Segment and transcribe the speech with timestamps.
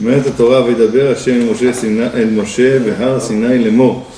[0.00, 4.10] אומרת התורה, וידבר השם אל משה, סיני, אל משה בהר סיני לאמור,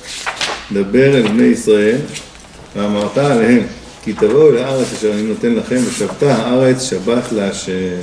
[0.73, 1.99] דבר אל בני ישראל,
[2.77, 3.67] ואמרת עליהם,
[4.03, 8.01] כי תבואו אל הארץ אשר אני נותן לכם, ושבתה הארץ שבת להשם.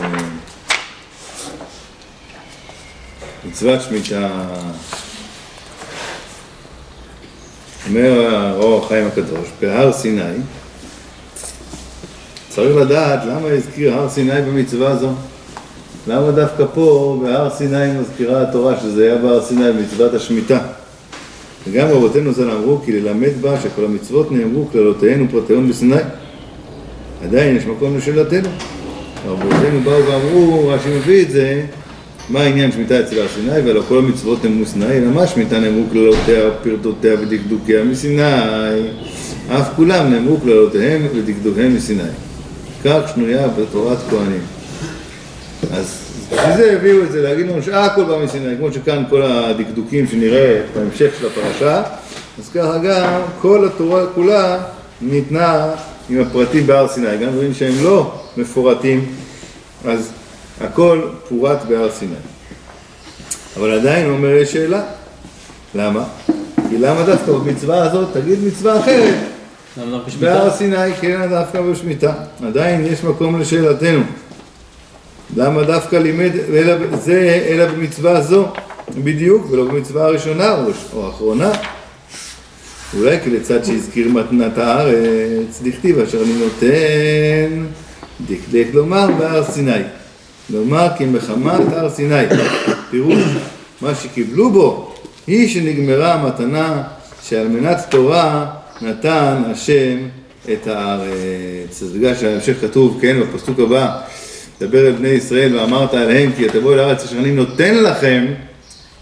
[3.46, 4.30] מצוות שמיטה.
[7.88, 10.38] אומר האור החיים הקדוש, בהר סיני,
[12.50, 15.14] צריך לדעת למה הזכיר הר סיני במצווה זו.
[16.08, 20.60] למה דווקא פה בהר סיני מזכירה התורה שזה היה בהר סיני במצוות השמיטה?
[21.68, 25.96] וגם רבותינו ז"ל אמרו כי ללמד בה שכל המצוות נאמרו כללותיהן ופרטיהן בסיני.
[27.24, 28.50] עדיין יש מקום לשאלתנו.
[29.28, 31.64] רבותינו באו ואמרו, רש"י מביא את זה,
[32.30, 35.84] מה העניין שמיטה אצל הר סיני, ולא כל המצוות נאמרו סיני, אלא מה שמיטה נאמרו
[35.92, 38.22] כללותיה, פרטותיה ודקדוקיה מסיני,
[39.50, 42.04] אף כולם נאמרו כללותיהם ודקדוקיהם מסיני.
[42.84, 44.61] כך שנויה בתורת כהנים.
[45.74, 45.96] אז
[46.32, 50.62] בשביל זה הביאו את זה, להגיד לנו שהכל בא מסיני, כמו שכאן כל הדקדוקים שנראה
[50.76, 51.84] בהמשך של הפרשה,
[52.40, 54.58] אז ככה גם כל התורה כולה
[55.02, 55.68] ניתנה
[56.10, 59.06] עם הפרטים בהר סיני, גם דברים שהם לא מפורטים,
[59.86, 60.12] אז
[60.62, 62.16] הכל פורט בהר סיני.
[63.58, 64.82] אבל עדיין הוא אומר יש שאלה,
[65.76, 66.04] למה?
[66.70, 69.16] כי למה דווקא במצווה הזאת תגיד מצווה אחרת?
[70.20, 72.14] בהר סיני, כן, דווקא בשמיטה.
[72.48, 74.02] עדיין יש מקום לשאלתנו.
[75.36, 78.48] למה דווקא לימד אלא, זה אלא במצווה זו
[79.04, 81.52] בדיוק, ולא במצווה הראשונה או, או האחרונה?
[82.98, 87.66] אולי כי לצד שהזכיר מתנת הארץ, דכתיב אשר אני נותן,
[88.28, 89.82] דקדק לומר בהר סיני.
[90.50, 92.24] לומר כי מחמת הר סיני,
[92.90, 93.24] פירוש
[93.82, 94.94] מה שקיבלו בו,
[95.28, 96.84] היא שנגמרה המתנה
[97.24, 98.46] שעל מנת תורה
[98.82, 99.98] נתן השם
[100.54, 101.84] את הארץ.
[101.84, 104.02] אז בגלל שההמשך כתוב, כן, בפסוק הבא,
[104.62, 108.26] דבר אל בני ישראל ואמרת עליהם כי תבואו לארץ אשר אני נותן לכם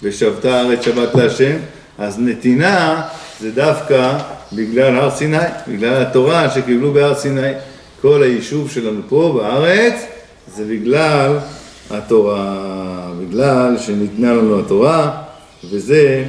[0.04, 1.58] ושבתה הארץ שבת להשם,
[1.98, 3.02] אז נתינה
[3.40, 4.18] זה דווקא
[4.54, 5.38] בגלל הר סיני,
[5.68, 7.52] בגלל התורה שקיבלו בהר סיני.
[8.02, 9.94] כל היישוב שלנו פה בארץ
[10.56, 11.38] זה בגלל
[11.90, 15.22] התורה, בגלל שניתנה לנו התורה,
[15.72, 16.26] וזה,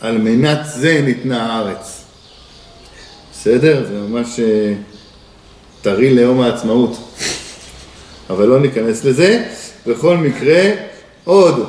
[0.00, 2.02] על מנת זה ניתנה הארץ.
[3.32, 3.84] בסדר?
[3.88, 4.74] זה ממש אה,
[5.82, 7.09] טרי ליום העצמאות.
[8.30, 9.44] אבל לא ניכנס לזה.
[9.86, 10.62] בכל מקרה,
[11.24, 11.66] עוד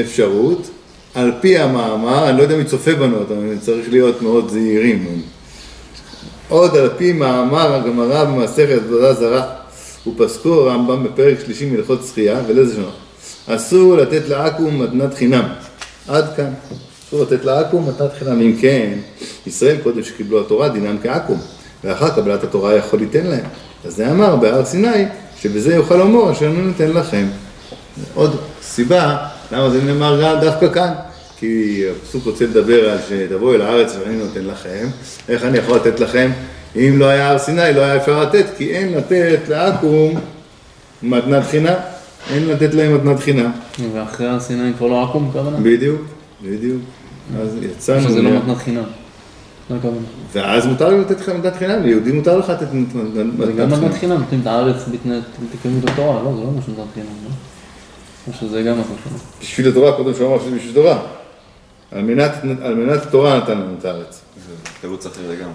[0.00, 0.70] אפשרות,
[1.14, 5.22] על פי המאמר, אני לא יודע מי צופה בנו, אתה צריך להיות מאוד זהירים.
[6.48, 9.46] עוד על פי מאמר הגמרא במסכת עבודה זרה,
[10.06, 12.96] ופסקו הרמב"ם בפרק שלישי מלכות זכייה, ולזה שונות.
[13.46, 15.44] אסור לתת לעכו"ם מתנת חינם.
[16.08, 16.50] עד כאן.
[17.08, 18.40] אסור לתת לעכו"ם מתנת חינם.
[18.40, 18.92] אם כן,
[19.46, 21.38] ישראל קודם שקיבלו התורה דינם כעכו"ם,
[21.84, 23.44] ואחר קבלת התורה יכול ליתן להם.
[23.84, 25.04] אז זה אמר בהר סיני,
[25.46, 27.26] שבזה יוכל לומר אשר אני נותן לכם.
[28.14, 29.16] עוד סיבה
[29.52, 30.92] למה זה נאמר גם דווקא כאן.
[31.38, 34.86] כי הפסוק רוצה לדבר על שתבואו אל הארץ ואני נותן לכם,
[35.28, 36.30] איך אני יכול לתת לכם?
[36.76, 40.18] אם לא היה הר סיני לא היה אפשר לתת, כי אין לתת לעכו"ם
[41.02, 41.74] מתנת חינם,
[42.30, 43.50] אין לתת להם מתנת חינם.
[43.92, 45.56] ואחרי הר סיני כבר לא עכו"ם כוונה?
[45.62, 46.00] בדיוק,
[46.42, 46.82] בדיוק.
[47.40, 48.08] אז יצאנו...
[48.08, 48.84] שזה לא מתנת חינם.
[49.70, 49.90] לא.
[50.32, 53.22] ואז מותר לי לתת לך מתנת חינם, ליהודי מותר לך לתת מתנת זה
[53.52, 53.84] גם חינם.
[53.84, 57.30] מתנת חינם, נותנים את הארץ בתקיימו את התורה, לא, זה לא משהו מתנת חינם, לא?
[58.28, 59.16] או שזה גם מתנת חינם.
[59.40, 61.02] בשביל התורה, קודם שהוא אמר שזה בשביל תורה.
[61.90, 64.20] על מנת, התורה נתן לנו את הארץ.
[64.80, 65.54] תירוץ אחר לגמרי.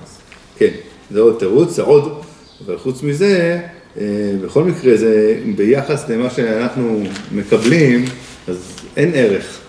[0.57, 0.69] כן,
[1.11, 2.21] זה עוד תירוץ, זה עוד,
[2.65, 3.59] אבל חוץ מזה,
[3.97, 8.05] אה, בכל מקרה זה ביחס למה שאנחנו מקבלים,
[8.47, 8.57] אז
[8.97, 9.59] אין ערך.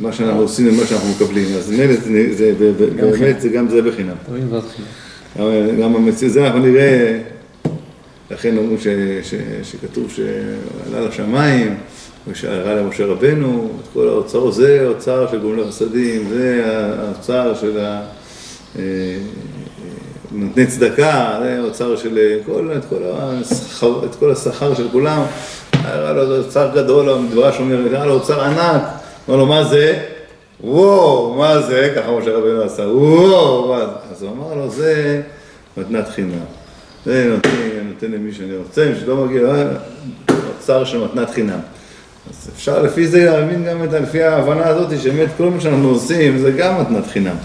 [0.00, 1.94] מה שאנחנו עושים למה שאנחנו מקבלים, אז מילא
[2.32, 2.52] זה,
[3.00, 4.14] באמת זה גם זה בחינם.
[5.80, 7.18] גם, המציאות, זה אנחנו נראה,
[8.30, 8.76] לכן אמרו
[9.62, 11.74] שכתוב שעלה לשמיים,
[12.28, 16.62] ושהראה למשה רבנו, את כל האוצר, זה האוצר של גומלי חסדים, זה
[16.98, 18.02] האוצר של ה...
[18.78, 18.82] אה,
[20.32, 25.22] נותני צדקה, זה האוצר של כל, את, כל השכר, את כל השכר של כולם,
[25.72, 28.82] הראה לו אוצר גדול, המדרש אומר, הראה לו אוצר ענק,
[29.30, 29.98] אמר לו, מה זה?
[30.64, 31.92] וואו, מה זה?
[31.96, 33.92] ככה משה רבנו עשה, וואו, מה זה?
[34.12, 35.20] אז הוא אמר לו, זה
[35.76, 36.44] מתנת חינם.
[37.06, 37.50] זה נותן,
[37.88, 39.64] נותן למי שאני רוצה, מי שלא מגיע, אה,
[40.48, 41.58] אוצר של מתנת חינם.
[42.30, 46.38] אז אפשר לפי זה להאמין גם את, לפי ההבנה הזאת, שבאמת כל מה שאנחנו עושים
[46.38, 47.36] זה גם מתנת חינם.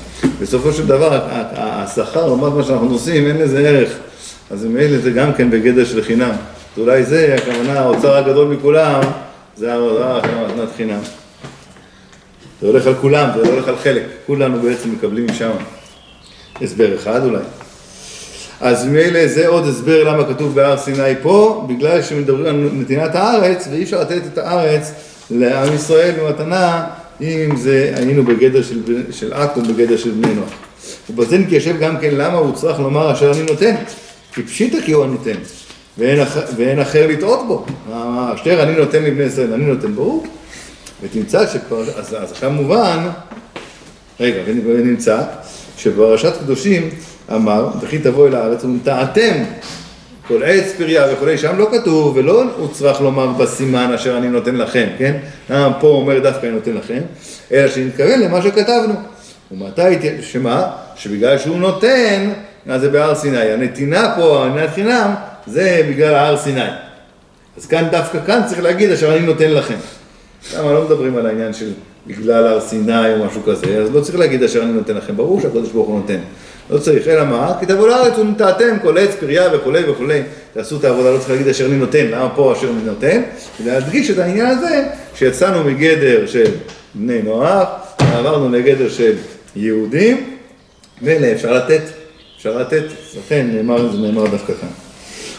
[0.42, 1.20] בסופו של דבר,
[1.56, 3.92] השכר לעומת מה שאנחנו עושים, אין לזה ערך.
[4.52, 6.32] אז ממילא זה גם כן בגדר של חינם.
[6.32, 9.02] אז אולי זה, הכוונה, האוצר הגדול מכולם,
[9.58, 11.00] זה ההוצאה של מתנת חינם.
[12.62, 14.04] זה הולך על כולם, זה הולך על חלק.
[14.26, 15.52] כולנו בעצם מקבלים משם.
[16.62, 17.44] הסבר אחד אולי.
[18.62, 23.68] אז ממילא זה עוד הסבר למה כתוב בהר סיני פה, בגלל שמדברים על נתינת הארץ,
[23.72, 24.92] ואי אפשר לתת את הארץ
[25.32, 26.88] לעם ישראל במתנה,
[27.22, 28.82] אם זה היינו בגדר של,
[29.12, 30.50] של עכו, בגדר של בני נוח.
[31.10, 33.76] ובזה נתיישב גם כן למה הוא צריך לומר אשר אני נותן,
[34.34, 35.36] כי פשיטא כי הוא הנותן,
[35.98, 37.66] ואין, אח, ואין אחר לטעות בו.
[38.36, 40.26] אשר אני נותן לבני ישראל, אני נותן ברור.
[41.02, 43.10] ותמצא שכבר, אז, אז עכשיו מובן,
[44.20, 45.22] רגע, ונמצא,
[45.78, 46.90] שבפרשת קדושים
[47.32, 49.44] אמר, וכי תבוא אל הארץ ונטעתם
[50.28, 54.56] כל עץ פריה וכולי, שם לא כתוב, ולא הוא צריך לומר בסימן אשר אני נותן
[54.56, 55.18] לכם, כן?
[55.50, 57.02] למה פה אומר דווקא אני נותן לכם,
[57.52, 58.94] אלא שנתכוון למה שכתבנו.
[59.52, 59.82] ומתי,
[60.22, 60.72] שמה?
[60.96, 62.30] שבגלל שהוא נותן,
[62.70, 63.38] אז זה בהר סיני.
[63.38, 65.14] הנתינה פה, הנתינת חינם,
[65.48, 66.70] זה בגלל ההר סיני.
[67.58, 69.78] אז כאן, דווקא כאן צריך להגיד אשר אני נותן לכם.
[70.54, 71.72] למה לא מדברים על העניין של
[72.08, 75.42] בגלל הר סיני או משהו כזה, אז לא צריך להגיד אשר אני נותן לכם, ברור
[75.42, 76.20] שהקדוש ברוך הוא נותן.
[76.70, 77.54] לא צריך, אלא מה?
[77.60, 80.22] כי תבוא לארץ ונטעתם כל עץ, פריה וכולי וכולי,
[80.54, 83.22] תעשו את העבודה, לא צריך להגיד אשר אני נותן, למה פה אשר אני נותן?
[83.64, 86.52] ולהדגיש את העניין הזה, שיצאנו מגדר של
[86.96, 87.68] בני נוח,
[87.98, 89.14] עברנו לגדר של
[89.56, 90.38] יהודים,
[91.02, 91.82] ואלה אפשר לתת,
[92.38, 92.84] אפשר לתת,
[93.18, 94.85] לכן נאמר, זה נאמר דווקא כאן.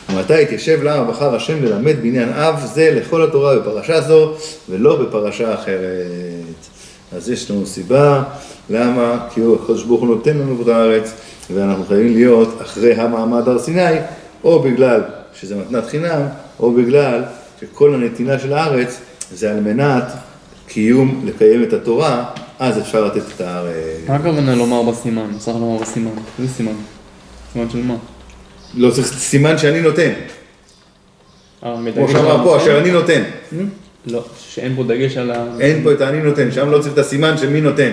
[0.09, 4.33] ומתי התיישב למה בחר השם ללמד בעניין אב זה לכל התורה בפרשה זו
[4.69, 6.67] ולא בפרשה אחרת.
[7.13, 8.23] אז יש לנו סיבה,
[8.71, 9.27] למה?
[9.35, 11.13] כי הוא הקדוש ברוך הוא נותן לנו את הארץ
[11.55, 13.97] ואנחנו חייבים להיות אחרי המעמד הר סיני
[14.45, 15.01] או בגלל
[15.41, 16.23] שזה מתנת חינם
[16.61, 17.23] או בגלל
[17.61, 19.01] שכל הנתינה של הארץ
[19.33, 20.05] זה על מנת
[20.69, 22.25] קיום, לקיים את התורה,
[22.59, 23.75] אז אפשר לתת את הארץ.
[24.09, 25.31] מה הכוונה לומר בסימן?
[25.39, 26.11] צריך לומר בסימן.
[26.39, 26.73] איזה סימן?
[27.53, 27.95] סימן של מה?
[28.75, 30.13] לא צריך סימן שאני נותן.
[31.65, 32.57] אה, כמו שאמר פה?
[32.57, 33.23] אשר אני נותן.
[34.07, 35.45] לא, שאין פה דגש על ה...
[35.61, 37.93] אין פה את האני נותן, שם לא צריך את הסימן של מי נותן.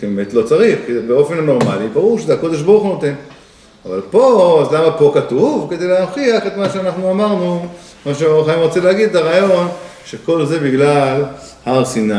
[0.00, 3.14] כי באמת לא צריך, כי באופן הנורמלי, ברור שזה הקודש ברוך הוא נותן.
[3.86, 5.70] אבל פה, אז למה פה כתוב?
[5.70, 7.66] כדי להוכיח את מה שאנחנו אמרנו,
[8.06, 9.68] מה שאור החיים רוצה להגיד, את הרעיון,
[10.04, 11.24] שכל זה בגלל
[11.64, 12.14] הר סיני.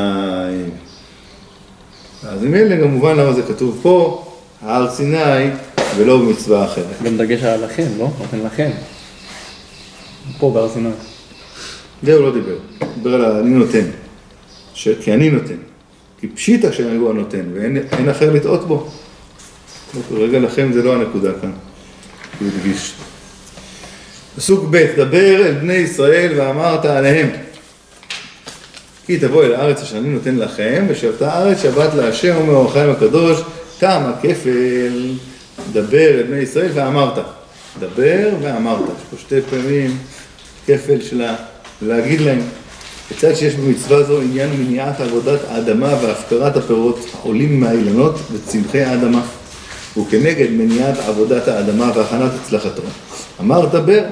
[2.27, 4.25] אז ממילא גם מובן למה זה כתוב פה,
[4.61, 5.49] הר סיני,
[5.97, 7.01] ולא במצווה אחרת.
[7.03, 8.09] גם דגש על לכם, לא?
[8.45, 8.69] לכם.
[10.39, 10.89] פה בהר סיני.
[12.03, 12.55] זה הוא לא דיבר,
[12.95, 13.85] דיבר על אני נותן,
[14.73, 14.87] ש...
[15.01, 15.55] כי אני נותן,
[16.19, 18.89] כי פשיטא שהוא הנותן, ואין אין אחר לטעות בו.
[20.11, 21.51] רגע לכם זה לא הנקודה כאן,
[22.39, 22.93] הוא הדגיש.
[24.35, 27.29] פסוק ב', דבר אל בני ישראל ואמרת עליהם,
[29.05, 33.41] כי תבוא אל הארץ אשר אני נותן לכם, ושבתה הארץ שבת להשם ומאורחיים הקדוש,
[33.79, 35.13] תם הכפל,
[35.73, 37.17] דבר אל בני ישראל ואמרת.
[37.79, 39.97] דבר ואמרת, יש פה שתי פעמים
[40.67, 41.21] כפל של.
[41.81, 42.39] להגיד להם,
[43.11, 49.21] בצד שיש במצווה זו עניין מניעת עבודת האדמה והפקרת הפירות העולים מהאילנות וצמחי האדמה,
[49.97, 52.81] וכנגד מניעת עבודת האדמה והכנת הצלחתו.
[53.39, 54.03] אמר דבר,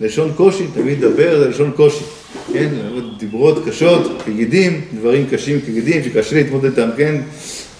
[0.00, 2.04] לשון קושי, תמיד דבר זה לשון קושי,
[2.52, 2.68] כן?
[3.18, 7.20] דיברות קשות כגידים, דברים קשים כגידים, שקשה להתמודד איתם, כן?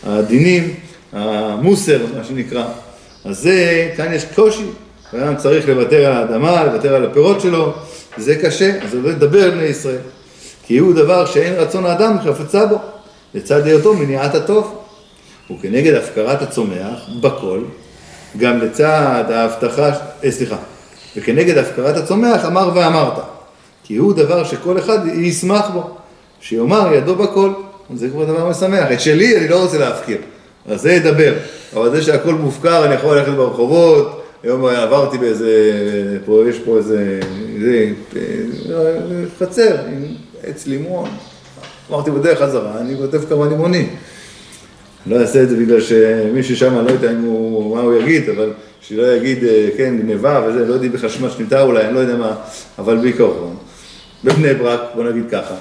[0.06, 0.74] הדינים,
[1.12, 2.64] המוסר, מה שנקרא.
[3.24, 4.66] אז זה, כאן יש קושי,
[5.12, 7.72] האדם צריך לוותר על האדמה, לוותר על הפירות שלו,
[8.16, 9.98] זה קשה, אז הוא לדבר על בני ישראל.
[10.66, 12.78] כי הוא דבר שאין רצון האדם חפצה בו,
[13.34, 14.78] לצד היותו מניעת הטוב.
[15.50, 17.60] וכנגד הפקרת הצומח בכל,
[18.36, 19.90] גם לצד ההבטחה,
[20.24, 20.56] אה, סליחה,
[21.16, 23.18] וכנגד הפקרת הצומח אמר ואמרת,
[23.84, 25.90] כי הוא דבר שכל אחד ישמח בו,
[26.40, 27.50] שיאמר ידו בכל,
[27.94, 30.18] זה כבר דבר משמח, את שלי אני לא רוצה להפקיר,
[30.68, 31.34] אז זה ידבר,
[31.74, 35.52] אבל זה שהכל מופקר, אני יכול ללכת ברחובות, היום עברתי באיזה,
[36.24, 37.20] פה יש פה איזה,
[37.60, 38.22] זה, אה,
[39.38, 40.04] חצר עם
[40.42, 41.08] עץ לימון,
[41.90, 43.96] אמרתי בדרך חזרה, אני כותב כמה לימונים.
[45.06, 48.50] לא אעשה את זה בגלל שמישהו שם, לא יודע אם הוא, מה הוא יגיד, אבל
[48.80, 52.16] שלא יגיד, אה, כן, גניבה וזה, לא יודעים בכלל שמה שניתה אולי, אני לא יודע
[52.16, 52.34] מה,
[52.78, 53.56] אבל בעיקרון,
[54.24, 55.54] בבני ברק, בוא נגיד ככה,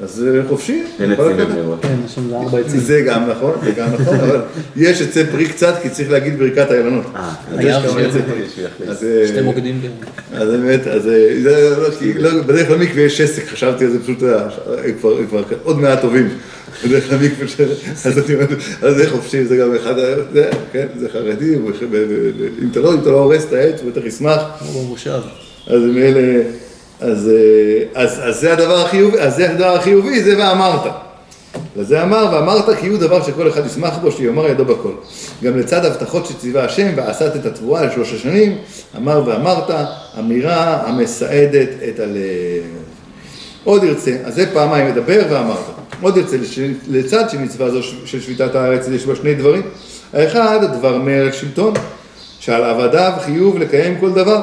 [0.00, 0.82] אז זה חופשי.
[1.00, 1.24] אין עצים.
[1.36, 1.78] בבני ברק.
[1.82, 2.80] כן, יש שם זה ארבע עצים.
[2.80, 4.40] זה גם נכון, זה גם נכון, אבל
[4.76, 7.04] יש עצי פרי קצת, כי צריך להגיד ברכת האילנות.
[7.16, 8.18] אה, אז היה יש כמה עצי.
[8.18, 8.88] פרי.
[8.90, 9.80] אז, אה, שתי מוקדים.
[9.82, 9.88] כן.
[10.36, 13.90] אז באמת, אז אה, זה לא, כי לא, בדרך כלל מקווה יש עסק, חשבתי על
[13.90, 14.48] זה פשוט, אה,
[15.00, 15.16] כבר,
[15.62, 16.28] עוד מעט טובים.
[16.84, 17.68] בדרך כלל מקווה של...
[18.08, 18.46] אז אני אומר,
[18.82, 21.70] אז זה חופשי, זה גם אחד, ה- זה, כן, זה חרדי, הוא-
[22.62, 24.40] אם אתה לא, אם אתה לא הורס את העץ, הוא בטח ישמח.
[24.58, 25.20] כמו במושב.
[25.66, 26.42] אז מאלה,
[27.02, 30.92] אז, אה, אז, אז זה הדבר החיובי, אז זה הדבר החיובי, זה ואמרת.
[31.76, 34.92] לזה אמר, ואמרת כי הוא דבר שכל אחד ישמח בו, שיאמר ידו בכל.
[35.42, 38.58] גם לצד הבטחות שציווה השם, ועשת את התבואה לשלוש השנים,
[38.96, 39.70] אמר ואמרת,
[40.18, 42.62] אמירה המסעדת את הלב.
[43.64, 45.64] עוד ירצה, אז זה פעמיים מדבר ואמרת.
[46.00, 46.36] עוד ירצה,
[46.88, 49.62] לצד של מצווה זו של שביתת הארץ, יש בה שני דברים.
[50.12, 51.74] האחד, דבר מלך שלטון,
[52.40, 54.42] שעל עבדיו חיוב לקיים כל דבר,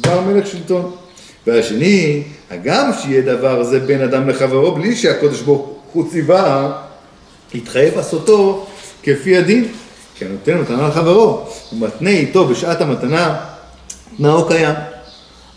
[0.00, 1.01] דבר מלך שלטון.
[1.46, 6.72] והשני, הגם שיהיה דבר זה בין אדם לחברו, בלי שהקדוש ברוך הוא ציווה,
[7.54, 8.66] יתחייב לעשותו
[9.02, 9.68] כפי הדין,
[10.14, 13.36] כי הנותן מתנה לחברו, הוא מתנה איתו בשעת המתנה,
[14.16, 14.74] תנאו קיים.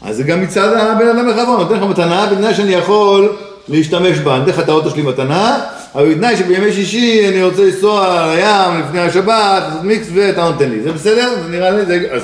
[0.01, 3.35] אז זה גם מצד הבן אדם לחברו, נותן לך מתנה בתנאי שאני יכול
[3.67, 5.65] להשתמש בה, אני אתן לך את האוטו שלי מתנה,
[5.95, 10.81] אבל בתנאי שבימי שישי אני רוצה לנסוע לים לפני השבת, לעשות מיקס ואתה נותן לי,
[10.81, 11.35] זה בסדר?
[11.43, 12.07] זה נראה לי, זה...
[12.11, 12.21] אז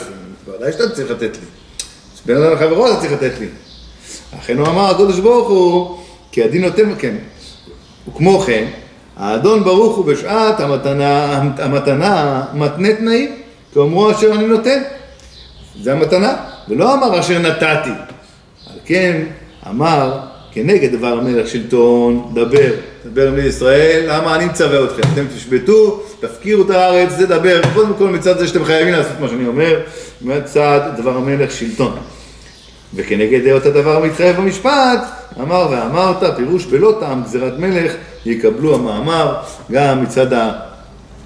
[0.48, 1.61] ודאי שאתה צריך לתת לי.
[2.22, 3.48] אז בן אדם לחברו אתה צריך לתת לי.
[4.40, 5.98] אכן הוא אמר הקדוש ברוך הוא,
[6.32, 7.16] כי הדין נותן, כן.
[8.08, 8.68] וכמו כן,
[9.18, 13.36] האדון ברוך הוא בשעת המתנה, המתנה מתנה תנאים,
[13.74, 14.84] כאומרו אשר אני נותן.
[15.82, 16.34] זה המתנה,
[16.70, 17.90] ולא אמר אשר נתתי.
[18.68, 19.22] על כן
[19.70, 20.20] אמר
[20.54, 22.72] כנגד דבר המלך שלטון, דבר,
[23.14, 25.02] דבר מישראל, למה אני מצווה אתכם?
[25.14, 29.28] אתם תשבתו, תפקירו את הארץ, זה דבר, קודם כל מצד זה שאתם חייבים לעשות מה
[29.28, 29.80] שאני אומר,
[30.22, 31.98] מצד דבר המלך שלטון.
[32.96, 35.00] וכנגד דעות הדבר המתחייב במשפט,
[35.42, 37.92] אמר ואמרת, פירוש בלא טעם גזירת מלך,
[38.26, 39.36] יקבלו המאמר,
[39.72, 40.52] גם מצד ה...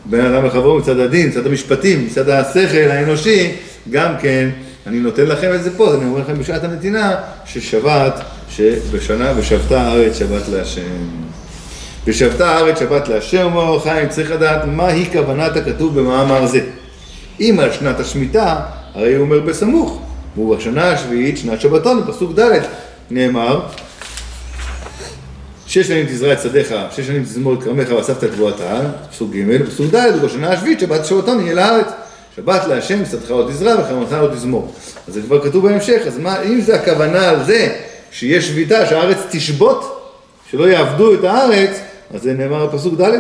[0.06, 3.52] בין אדם לחברו, מצד הדין, מצד המשפטים, מצד השכל האנושי,
[3.90, 4.50] גם כן,
[4.88, 7.16] אני נותן לכם את זה פה, אני אומר לכם בשעת הנתינה,
[7.46, 8.22] ששבת,
[8.56, 10.82] שבשנה ושבתה הארץ שבת להשם.
[12.06, 16.62] ושבתה הארץ שבת להשם, אומר אור חיים, צריך לדעת מהי כוונת הכתוב במאמר זה.
[17.40, 18.60] אם על שנת השמיטה,
[18.94, 20.02] הרי הוא אומר בסמוך,
[20.38, 22.60] ובשנה השביעית, שנת שבתון, בפסוק ד',
[23.12, 23.62] נאמר,
[25.68, 28.80] שש שנים תזרע את שדיך, שש שנים תזמור את כרמך ואספת את תבואתה,
[29.12, 31.88] פסוק ג', פסוק ד', ובשנה השביעית שבת שבתון יהיה לארץ.
[32.36, 34.74] שבת להשם, שדך לא תזרע וחרמתך לא תזמור.
[35.08, 37.76] אז זה כבר כתוב בהמשך, אז מה, אם זה הכוונה על זה
[38.20, 40.12] שיש שביתה, שהארץ תשבות,
[40.52, 41.80] שלא יעבדו את הארץ,
[42.14, 43.20] אז זה נאמר בפסוק ד'.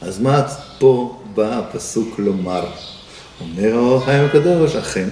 [0.00, 0.42] אז מה
[0.78, 2.66] פה בא הפסוק לומר?
[3.40, 5.08] אומר האור החיים הקדוש, אכן,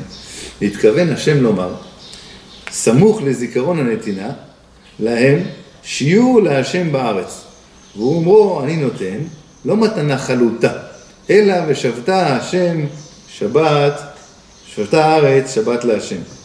[0.62, 1.75] התכוון השם לומר,
[2.70, 4.30] סמוך לזיכרון הנתינה,
[5.00, 5.42] להם
[5.82, 7.44] שיעור להשם בארץ.
[7.96, 9.18] והוא אומרו, אני נותן,
[9.64, 10.72] לא מתנה חלוטה,
[11.30, 12.84] אלא ושבתה השם
[13.28, 14.00] שבת,
[14.66, 16.35] שבתה הארץ שבת להשם.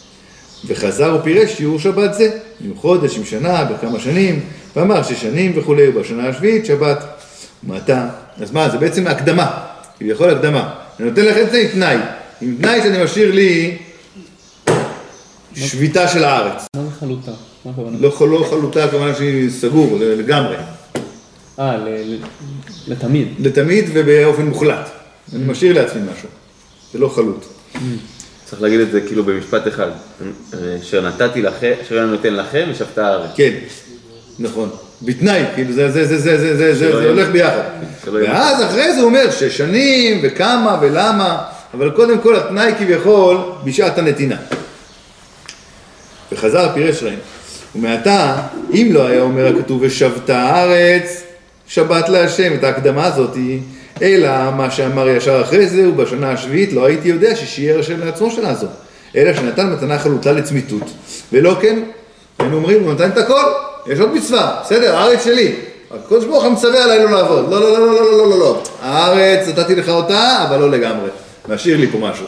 [0.66, 2.30] וחזר ופירש שיעור שבת זה,
[2.64, 4.40] עם חודש, עם שנה, בכמה שנים,
[4.76, 7.04] ואמר ששנים וכולי, ובשנה השביעית שבת.
[7.64, 8.08] ומעתה,
[8.42, 9.50] אז מה, זה בעצם הקדמה,
[9.98, 10.74] כביכול הקדמה.
[11.00, 11.96] אני נותן לך את זה עם תנאי,
[12.40, 13.76] עם תנאי שאני משאיר לי
[15.54, 16.66] שביתה של הארץ.
[16.76, 17.32] מה זה חלוטה?
[17.64, 17.96] מה הכוונה?
[18.00, 20.56] לא, לא חלוטה, הכוונה שהיא סגור לגמרי,
[21.58, 21.76] אה,
[22.88, 23.28] לתמיד.
[23.38, 24.90] לתמיד ובאופן מוחלט.
[25.34, 26.28] אני משאיר לעצמי משהו,
[26.92, 27.44] זה לא חלוט.
[28.52, 29.88] צריך להגיד את זה כאילו במשפט אחד.
[30.82, 33.30] אשר נתתי לכם, אשר אני נותן לכם, ושבתה הארץ.
[33.36, 33.52] כן,
[34.38, 34.68] נכון.
[35.02, 37.62] בתנאי, כאילו זה, זה, זה, זה, זה, זה, זה, זה הולך ביחד.
[38.12, 41.42] ואז אחרי זה הוא אומר ששנים וכמה ולמה,
[41.74, 44.36] אבל קודם כל התנאי כביכול בשעת הנתינה.
[46.32, 47.18] וחזר פירש ראם.
[47.76, 48.36] ומעתה,
[48.72, 51.22] אם לא היה אומר הכתוב ושבת הארץ,
[51.66, 53.36] שבת להשם, את ההקדמה הזאת,
[54.02, 58.54] אלא מה שאמר ישר אחרי זה, ובשנה השביעית לא הייתי יודע ששיער השם לעצמו שנה
[58.54, 58.66] זו,
[59.16, 60.90] אלא שנתן מתנה חלוטה לצמיתות,
[61.32, 61.82] ולא כן,
[62.38, 63.44] היינו אומרים, הוא נתן את הכל,
[63.86, 65.54] יש עוד מצווה, בסדר, הארץ שלי,
[65.90, 68.62] הקדוש ברוך הוא מצווה עליי לא לעבוד, לא, לא, לא, לא, לא, לא, לא, לא,
[68.82, 71.08] הארץ נתתי לך אותה, אבל לא לגמרי,
[71.48, 72.26] משאיר לי פה משהו.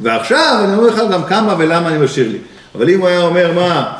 [0.00, 2.38] ועכשיו אני אומר לך גם כמה ולמה אני משאיר לי.
[2.74, 3.98] אבל אם הוא היה אומר מה,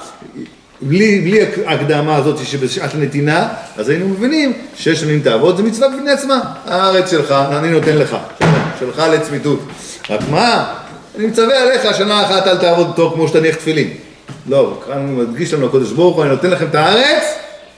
[0.83, 6.11] בלי, בלי ההקדמה הזאת שבשעת הנתינה, אז היינו מבינים שש שנים תעבוד זה מצווה בפני
[6.11, 6.41] עצמה.
[6.65, 8.17] הארץ שלך, אני נותן לך,
[8.81, 9.61] שלך לצמיתות.
[10.11, 10.75] רק מה,
[11.17, 13.91] אני מצווה עליך שנה אחת אל תעבוד טוב כמו שתניח תפילין.
[14.47, 17.25] לא, כאן הוא מדגיש לנו הקדוש ברוך הוא, אני נותן לכם את הארץ,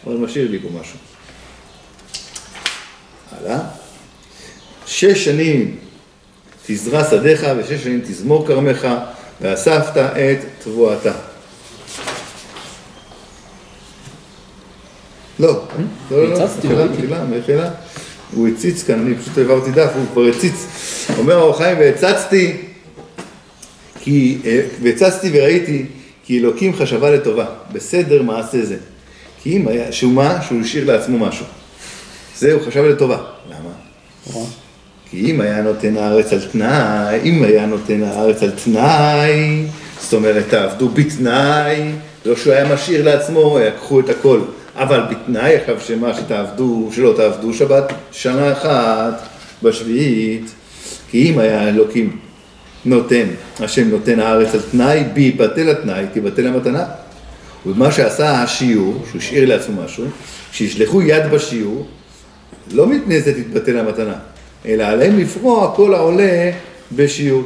[0.07, 0.99] אבל משאיר לי פה משהו.
[3.41, 3.59] הלאה.
[4.87, 5.77] שש שנים
[6.67, 8.89] תזרע שדיך ושש שנים תזמור כרמך
[9.41, 11.13] ואספת את תבואתה.
[15.41, 15.63] לא,
[16.11, 17.25] לא, לא, לא, הצצתי, מחילה.
[17.25, 17.71] מחילה.
[18.35, 20.67] הוא הציץ כאן, אני פשוט העברתי דף, הוא כבר הציץ.
[21.19, 22.57] אומר האור חיים, והצצתי,
[24.01, 25.87] כי, אה, והצצתי וראיתי,
[26.25, 28.77] כי אלוקים חשבה לטובה, בסדר מעשה זה.
[29.43, 30.43] כי אם היה, שהוא מה?
[30.43, 31.45] שהוא השאיר לעצמו משהו.
[32.39, 33.19] זה הוא חשב לטובה.
[33.49, 33.71] למה?
[34.33, 34.47] נורא.
[35.11, 39.65] כי אם היה נותן הארץ על תנאי, אם היה נותן הארץ על תנאי,
[40.01, 41.93] זאת אומרת, תעבדו בתנאי,
[42.25, 44.41] לא שהוא היה משאיר לעצמו, יקחו את הכל.
[44.77, 49.29] אבל בתנאי עכשיו שמה שתעבדו, שלא תעבדו שבת שנה אחת
[49.63, 50.51] בשביעית,
[51.11, 52.19] כי אם היה אלוקים
[52.85, 53.27] נותן,
[53.61, 56.85] השם נותן הארץ על תנאי, ביבטל התנאי, תבטל המתנה.
[57.67, 60.05] ומה שעשה השיעור, שהוא השאיר לעצמו משהו,
[60.53, 61.87] שישלחו יד בשיעור,
[62.73, 64.15] לא מפני זה תתבטל המתנה,
[64.67, 66.51] אלא עליהם לפרוע כל העולה
[66.93, 67.43] בשיעור.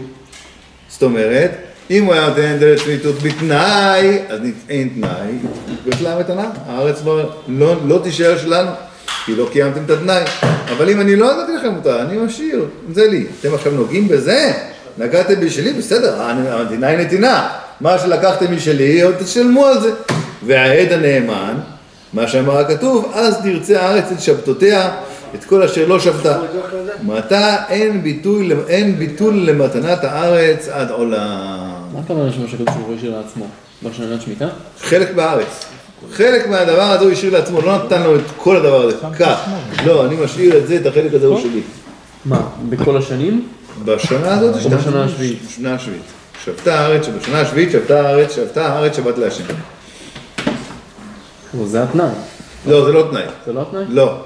[0.88, 1.50] זאת אומרת,
[1.90, 5.32] אם הוא היה נותן את זה לצמיתות בתנאי, אז אין תנאי,
[5.86, 8.70] בטלה המתנה, הארץ לא, לא, לא תישאר שלנו,
[9.24, 10.22] כי לא קיימתם את התנאי.
[10.76, 13.26] אבל אם אני לא נתתי לכם אותה, אני משאיר, זה לי.
[13.40, 14.52] אתם עכשיו נוגעים בזה?
[14.98, 15.72] נגעתם בשלי?
[15.72, 17.48] בסדר, הנתינה היא נתינה.
[17.80, 19.90] מה שלקחתם משלי, עוד תשלמו על זה.
[20.46, 21.54] והעד הנאמן,
[22.12, 24.90] מה שאמר הכתוב, אז תרצה הארץ את שבתותיה,
[25.34, 26.38] את כל אשר לא שבתה.
[28.02, 31.53] ביטוי, אין ביטול למתנת הארץ עד עולם.
[31.94, 33.46] מה הכוונה שמה שהקדוש ברוך הוא השאיר לעצמו?
[33.82, 34.48] בשנת שמיטה?
[34.80, 35.64] חלק בארץ.
[36.12, 38.96] חלק מהדבר הזה הוא השאיר לעצמו, לא נתן לו את כל הדבר הזה.
[39.18, 39.40] כך.
[39.84, 41.60] לא, אני משאיר את זה, את החלק הזה הוא שלי.
[42.24, 43.48] מה, בכל השנים?
[43.84, 45.38] בשנה הזאת, או בשנה השביעית?
[45.48, 46.02] בשנה השביעית.
[46.44, 49.44] שבתה הארץ, שבשנה השביעית שבתה הארץ, שבתה הארץ, שבת להשם.
[51.64, 52.06] זה התנאי.
[52.66, 53.22] לא, זה לא תנאי.
[53.46, 53.84] זה לא התנאי?
[53.88, 54.18] לא.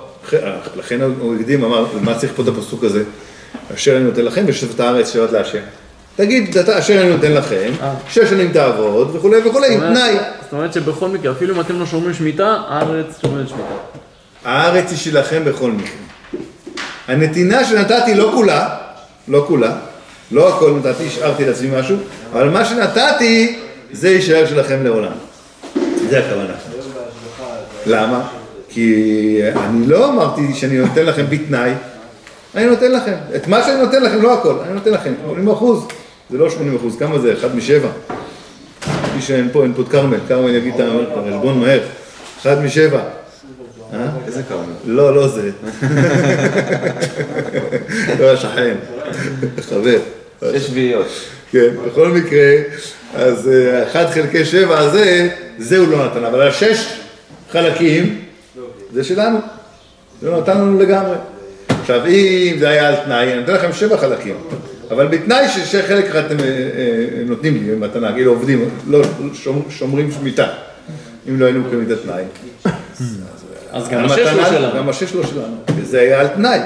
[0.76, 3.04] לכן הוא הקדים, אמר, מה צריך פה את הפסוק הזה?
[3.74, 5.62] אשר אני נותן לכם ושבת הארץ שבת להשם.
[6.18, 7.94] תגיד, אתה אשר אני נותן לכם, אה.
[8.08, 10.16] שש שנים תעבוד וכולי וכולי, עם תנאי.
[10.42, 13.62] זאת אומרת שבכל מקרה, אפילו אם אתם לא שומרים שמיטה, הארץ שומרת שמיטה.
[14.44, 16.40] הארץ היא שלכם בכל מקרה.
[17.08, 18.68] הנתינה שנתתי לא כולה,
[19.28, 19.76] לא כולה,
[20.30, 21.96] לא הכל נתתי, השארתי לעצמי משהו,
[22.32, 23.58] אבל מה שנתתי,
[23.92, 25.12] זה יישאר שלכם לעולם.
[26.10, 26.54] זה הכוונה.
[27.86, 28.28] למה?
[28.68, 31.72] כי אני לא אמרתי שאני נותן לכם בתנאי,
[32.54, 33.14] אני נותן לכם.
[33.36, 35.12] את מה שאני נותן לכם, לא הכל, אני נותן לכם.
[35.24, 35.86] 80 אחוז,
[36.30, 37.32] זה לא 80 אחוז, כמה זה?
[37.32, 37.88] אחד משבע.
[39.16, 40.80] מי שאין פה, אין פה את כרמל, כרמל יגיד את
[41.16, 41.80] החשבון מהר.
[42.40, 43.00] אחד משבע.
[43.92, 44.06] אה?
[44.26, 44.72] איזה כרמל.
[44.84, 45.50] לא, לא זה.
[48.20, 48.74] לא השכן,
[49.60, 49.98] חבר.
[50.40, 51.06] שש שביעיות.
[51.50, 52.56] כן, בכל מקרה,
[53.14, 57.00] אז אה, 1 חלקי 7 הזה, זה הוא לא נתן, אבל השש
[57.52, 58.20] חלקים,
[58.92, 59.38] זה שלנו.
[60.22, 61.16] זה לא נתן לנו לגמרי.
[61.80, 64.34] עכשיו, אם זה היה על תנאי, אני נותן לכם שבע חלקים,
[64.90, 66.50] אבל בתנאי ש- שחלק אחד אתם אה, אה,
[67.26, 69.00] נותנים לי במתנה, כאילו עובדים, לא
[69.34, 70.46] שומר- שומרים שמיטה.
[71.28, 72.22] אם לא היינו מקיימים את התנאי.
[73.72, 74.76] אז גם השש לא שלנו.
[74.76, 75.56] גם השש לא שלנו.
[75.76, 76.58] וזה היה על תנאי,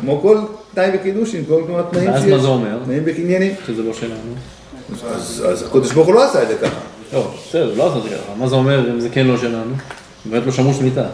[0.00, 0.38] כמו כל
[0.74, 2.32] תנאי בקידושין, כל כמו התנאים ואז שיש.
[2.32, 2.78] מה זה אומר?
[2.84, 3.54] תנאים בקניינים.
[3.66, 4.34] שזה לא שלנו.
[5.48, 6.80] אז הקדוש ברוך הוא לא עשה את זה ככה.
[7.12, 8.34] לא, בסדר, לא עשה את זה ככה.
[8.38, 9.74] מה זה אומר אם זה כן לא שלנו?
[10.24, 11.04] באמת לא שמעו שמיטה.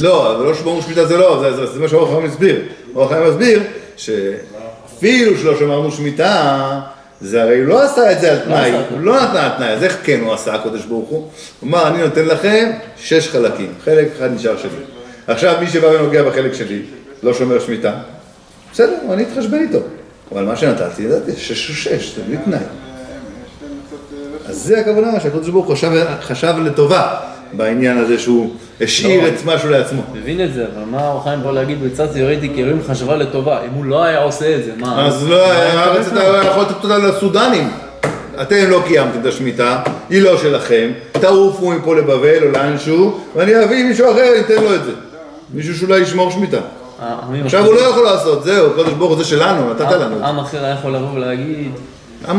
[0.00, 2.62] לא, אבל לא שמרנו שמיטה זה לא, זה- מה שאור החיים הסביר.
[2.94, 3.62] אור החיים מסביר
[4.98, 6.80] שאפילו שלא שמרנו שמיטה,
[7.20, 8.82] זה הרי הוא לא עשה את זה על תנאי, עשה.
[8.90, 11.28] הוא לא נתן על תנאי, אז איך כן הוא עשה הקדוש ברוך הוא?
[11.60, 14.70] הוא אמר, אני נותן לכם שש חלקים, חלק אחד נשאר שלי.
[15.26, 16.82] עכשיו מי שבא ונוגע בחלק שלי,
[17.22, 17.92] לא שומר שמיטה,
[18.72, 19.78] בסדר, אני אתחשבן איתו.
[20.32, 22.58] אבל מה שנתתי, ידעתי, שש הוא שש, זה בלי תנאי.
[24.46, 25.76] אז זה הכוונה שהקדוש ברוך הוא
[26.20, 27.16] חשב לטובה
[27.52, 29.28] בעניין הזה שהוא השאיר לא.
[29.28, 30.02] את משהו לעצמו.
[30.14, 33.58] מבין את זה, אבל מה אור חיים בא להגיד בצצי ראיתי כי אלוהים חשבה לטובה.
[33.64, 35.06] אם הוא לא היה עושה את זה, מה?
[35.06, 36.48] אז לא, הארץ קורה אתה?
[36.48, 37.68] יכול לתת אותה לסודנים.
[38.42, 43.84] אתם לא קיימתם את השמיטה, היא לא שלכם, תעופו מפה לבבל או לאנשהו, ואני אביא
[43.84, 44.92] מישהו אחר, אתן לו את זה.
[45.54, 46.58] מישהו שאולי ישמור שמיטה.
[47.00, 50.24] העמים עכשיו הוא לא יכול לעשות, זהו, הקדוש ברוך הוא זה שלנו, נתת לנו.
[50.26, 51.70] עם אחר היה יכול לבוא ולהגיד,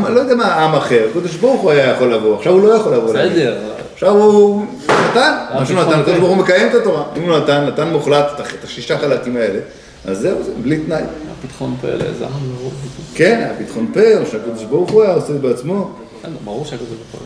[0.09, 2.93] לא יודע מה עם אחר, הקדוש ברוך הוא היה יכול לבוא, עכשיו הוא לא יכול
[2.93, 3.09] לבוא.
[3.09, 3.55] בסדר,
[4.01, 6.17] עכשיו הוא נתן, מה שהוא נתן, הקדוש.
[6.17, 7.03] ברוך הוא מקיים את התורה.
[7.17, 9.59] אם הוא נתן, נתן מוחלט את את השישה חלקים האלה,
[10.05, 11.01] אז זהו, זה בלי תנאי.
[11.47, 12.69] פתחון פה לאיזה לא...
[13.15, 15.91] כן, היה פתחון פה, או שהקדוש ברוך הוא היה עושה את זה בעצמו.
[16.19, 17.23] בסדר, ברור שהקדוש ברוך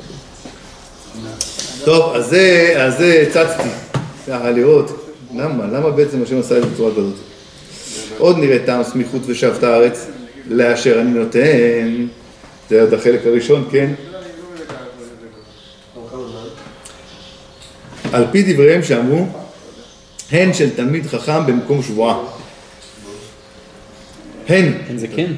[1.16, 1.26] הוא.
[1.86, 3.70] טוב, אז זה, אז זה הצצתי,
[4.28, 7.16] ככה לראות, למה, למה בעצם השם עשה את זה בצורה כזאת?
[8.18, 10.08] עוד נראה טעם סמיכות ושבת הארץ,
[10.48, 12.06] לאשר אני נותן,
[12.70, 13.94] זה עוד החלק הראשון, כן?
[18.14, 19.26] על פי דבריהם שאמרו,
[20.32, 22.18] הן של תלמיד חכם במקום שבועה.
[24.48, 25.32] הן, כן, זה כן.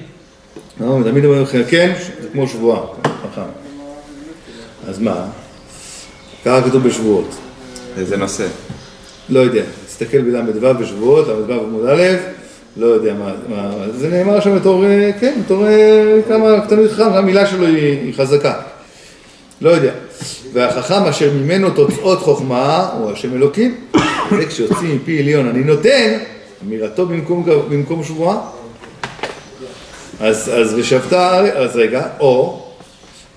[0.79, 3.41] לא, תמיד אומרים לך, כן, זה כמו שבועה, חכם.
[4.87, 5.25] אז מה?
[6.45, 7.35] ככה כתוב בשבועות.
[7.97, 8.47] איזה נושא.
[9.29, 12.03] לא יודע, תסתכל בל"ו בשבועות, ל"ו עמוד א',
[12.77, 17.13] לא יודע מה, מה, זה נאמר שם בתור, אה, כן, בתור אה, כמה תלמיד חכם,
[17.13, 18.61] המילה שלו היא, היא חזקה.
[19.61, 19.91] לא יודע.
[20.53, 23.75] והחכם אשר ממנו תוצאות חוכמה, הוא השם אלוקים,
[24.29, 26.17] זה כשיוצאים מפי עליון אני נותן,
[26.63, 28.37] אמירתו במקום, במקום שבועה.
[30.19, 32.61] אז, אז ושבתה, אז רגע, או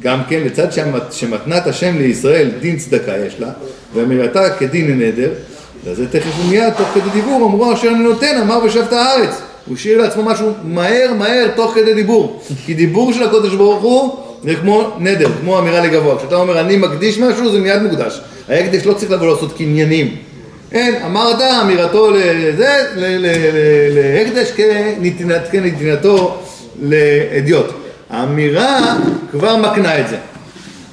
[0.02, 3.50] גם כן לצד שהמת, שמתנת השם לישראל דין צדקה יש לה,
[3.94, 5.30] ואמירתה כדין נדר,
[5.84, 9.40] וזה תכף ומיד תוך כדי דיבור אמרו אשר אני נותן אמר ושבת הארץ.
[9.66, 12.42] הוא השאיר לעצמו משהו מהר מהר תוך כדי דיבור.
[12.66, 16.18] כי דיבור של הקודש ברוך הוא זה כמו נדר, כמו אמירה לגבוה.
[16.18, 18.20] כשאתה אומר אני מקדיש משהו זה מיד מוקדש.
[18.48, 20.16] ההקדש לא צריך לבוא לעשות קניינים.
[20.72, 22.84] אין, אמרת אמירתו לזה,
[23.90, 26.38] להקדש כנתינת- כנתינתו
[26.82, 27.66] לאדיוט.
[28.10, 28.96] האמירה
[29.30, 30.16] כבר מקנה את זה.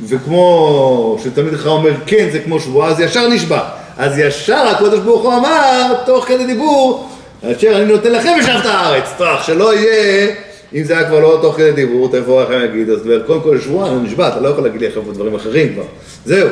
[0.07, 3.59] וכמו שתלמיד חכם אומר כן זה כמו שבועה, אז ישר נשבע.
[3.97, 7.09] אז ישר הקדוש ברוך הוא אמר, תוך כדי דיבור,
[7.43, 9.03] אשר אני נותן לכם ושבת הארץ.
[9.17, 10.27] טוב, שלא יהיה,
[10.75, 13.91] אם זה היה כבר לא תוך כדי דיבור, תבוא אחר להגיד, אז קודם כל שבועה,
[13.91, 15.83] אני נשבע, אתה לא יכול להגיד לי עכשיו דברים אחרים כבר.
[16.25, 16.49] זהו.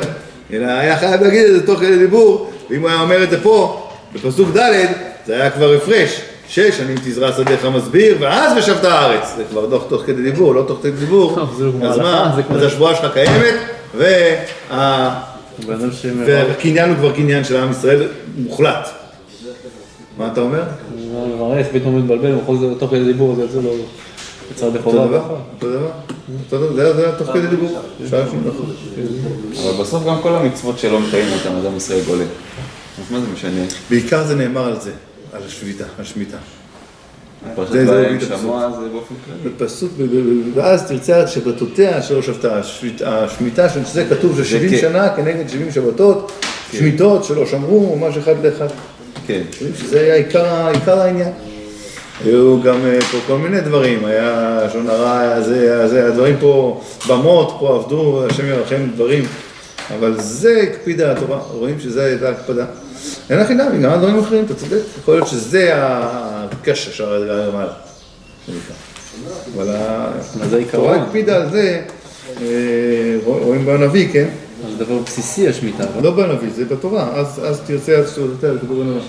[0.52, 3.42] אלא היה חייב להגיד את זה תוך כדי דיבור, ואם הוא היה אומר את זה
[3.42, 4.86] פה, בפסוק ד',
[5.26, 6.20] זה היה כבר הפרש.
[6.48, 9.32] שש שנים תזרע שדיך מסביר, ואז ושבת הארץ.
[9.36, 11.38] זה כבר דוח תוך כדי דיבור, לא תוך כדי דיבור.
[11.82, 12.36] אז מה?
[12.50, 13.54] אז השבועה שלך קיימת,
[16.26, 18.88] והקניין הוא כבר קניין של עם ישראל מוחלט.
[20.18, 20.62] מה אתה אומר?
[21.12, 23.70] הוא מברך, פתאום הוא מתבלבל, ובכל זאת תוך כדי דיבור זה יוצא לו
[24.50, 25.02] אותו בכורה.
[25.04, 25.08] אותו
[25.70, 25.86] דבר?
[26.44, 26.74] אותו דבר?
[26.74, 27.78] זה היה- זה היה תוך כדי דיבור.
[28.10, 28.64] שעה שום דבר.
[29.70, 32.24] אבל בסוף גם כל המצוות שלא מקיים אותם, אז עם ישראל גולה.
[32.98, 33.60] אז מה זה משנה?
[33.90, 34.90] בעיקר זה נאמר על זה,
[35.32, 36.36] על השביתה, השמיטה.
[37.54, 39.54] פרשת זה- זה והיה בדיוק שמוע זה באופן כללי.
[39.58, 42.58] ב- ואז תרצה עד שבתותיה שלא שבתה.
[43.04, 43.68] השמיטה,
[44.10, 44.76] כתוב זה 70 כן.
[44.80, 46.32] שנה כנגד 70 שבתות,
[46.72, 48.66] שמיטות שלא שמרו, ממש אחד לאחד.
[49.26, 49.42] כן.
[49.80, 51.32] שזה היה עיקר העניין.
[52.20, 56.36] היו גם אה, פה כל מיני דברים, היה לשון הרע, היה זה, היה זה, הדברים
[56.40, 59.24] פה, במות, פה עבדו, השם ירחם דברים,
[59.98, 62.64] אבל זה הקפידה התורה, רואים שזה הייתה הקפדה.
[63.30, 67.72] אין הכי נמי, גם הדברים אחרים, אתה צודק, יכול להיות שזה הקשר שהרגע למעלה.
[69.54, 69.76] אבל?
[70.68, 71.82] התורה הקפידה על זה,
[72.42, 74.28] אה, רואים בנביא, כן?
[74.78, 76.02] זה דבר בסיסי השמיטה, לא?
[76.02, 79.00] לא בנביא, זה בתורה, אז אז תרצה שתודתה, זה כתוב בנביא.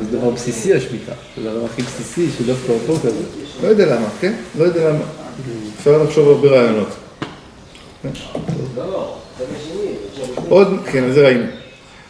[0.00, 1.12] זה דבר בסיסי השמיטה.
[1.42, 3.22] זה הדבר הכי בסיסי שדווקא אותו כזה.
[3.62, 4.32] לא יודע למה, כן?
[4.58, 5.04] לא יודע למה.
[5.78, 6.88] אפשר לחשוב הרבה רעיונות.
[8.02, 8.08] כן?
[10.48, 11.44] עוד, כן, זה ראינו.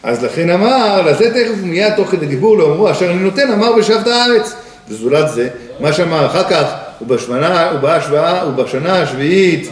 [0.03, 4.07] אז לכן אמר, לזה תכף מיד תוך כדי דיבור לאומרו אשר אני נותן, אמר בשבת
[4.07, 4.55] הארץ.
[4.89, 5.49] וזולת זה,
[5.81, 6.65] מה שאמר אחר כך,
[7.03, 9.71] ובשמנה, ובהשוואה, ובשנה השביעית,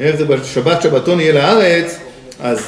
[0.00, 1.98] איך זה בשבת שבתון יהיה לארץ,
[2.42, 2.58] אז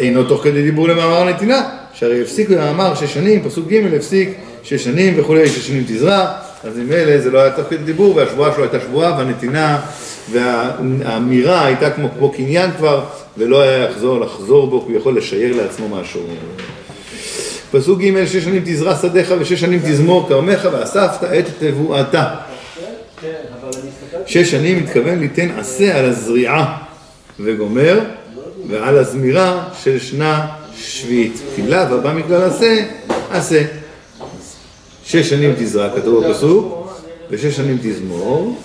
[0.00, 1.62] אינו תוך כדי דיבור למאמר נתינה,
[1.94, 4.28] שהרי הפסיק במאמר שש שנים, פסוק ג' הפסיק
[4.62, 6.32] שש שנים וכולי, שש שנים תזרע,
[6.64, 9.80] אז ממילא זה לא היה תוך כדי דיבור, והשבועה שלו הייתה שבועה, והנתינה
[10.32, 13.04] והאמירה הייתה כמו, כמו קניין כבר,
[13.38, 16.20] ולא היה יחזור לחזור בו, כי הוא יכול לשייר לעצמו משהו.
[17.70, 22.34] פסוק ג' שש שנים תזרע שדיך ושש שנים תזמור כרמך ואספת את תבואתה.
[24.26, 26.76] שש שנים מתכוון ליתן עשה על הזריעה
[27.40, 28.00] וגומר
[28.68, 30.46] ועל הזמירה של שנה
[30.76, 31.40] שביעית.
[31.56, 32.84] כי לאו הבא מכלל עשה,
[33.30, 33.62] עשה.
[35.04, 38.58] שש שנים תזרע, כתוב בפסוק, ושש שנים תזמור.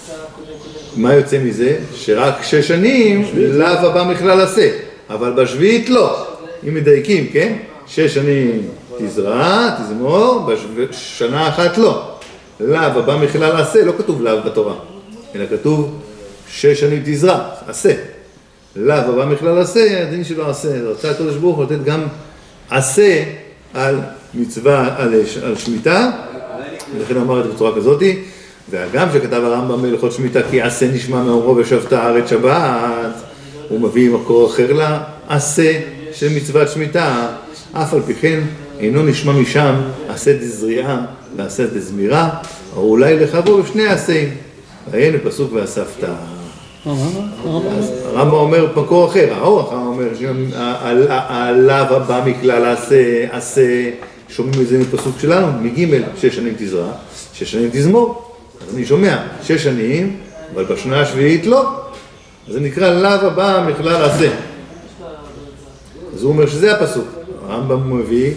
[0.95, 1.77] מה יוצא מזה?
[1.95, 4.71] שרק שש שנים לאו הבא מכלל עשה,
[5.09, 6.25] אבל בשביעית לא.
[6.67, 7.57] אם מדייקים, כן?
[7.87, 8.61] שש שנים
[8.99, 12.11] תזרע, תזמור, בשנה אחת לא.
[12.59, 14.73] לאו הבא מכלל עשה, לא כתוב לאו בתורה,
[15.35, 15.99] אלא כתוב
[16.49, 17.93] שש שנים תזרע, עשה.
[18.75, 20.81] לאו הבא מכלל עשה, הדין שלו עשה.
[20.81, 22.03] רצה הקדוש ברוך הוא לתת גם
[22.69, 23.23] עשה
[23.73, 23.99] על
[24.33, 26.11] מצווה, על, על שמיטה,
[26.97, 28.19] ולכן אמר את זה בצורה כזאתי.
[28.69, 33.13] והגם שכתב הרמב"ם בהלכות שמיטה כי עשה נשמע מאומרו ושבת הארץ שבת,
[33.69, 35.79] הוא מביא מקור אחר לעשה
[36.13, 37.27] של מצוות שמיטה,
[37.73, 38.39] אף על פי כן
[38.79, 39.75] אינו נשמע משם
[40.09, 42.29] עשה דזריעה ועשה דזמירה,
[42.75, 44.29] או אולי לחבו בשני עשים.
[44.91, 46.07] והנה פסוק ואספת.
[46.85, 52.75] הרמב"ם אומר מקור אחר, האורח אומר שהלאו הבא מכלל
[53.31, 53.89] עשה,
[54.29, 56.91] שומעים את זה מפסוק שלנו, מג' שש שנים תזרע,
[57.33, 58.31] שש שנים תזמור.
[58.69, 60.17] אז אני שומע, שש שנים,
[60.53, 61.65] אבל בשנה השביעית לא.
[62.47, 64.29] אז זה נקרא לאו הבא מכלל עשה.
[66.13, 67.07] אז הוא אומר שזה הפסוק.
[67.47, 68.31] הרמב"ם מביא,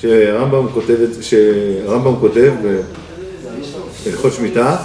[0.00, 2.52] שהרמב"ם כותב, שהרמב"ם כותב
[4.04, 4.76] בהלכות שמיטה,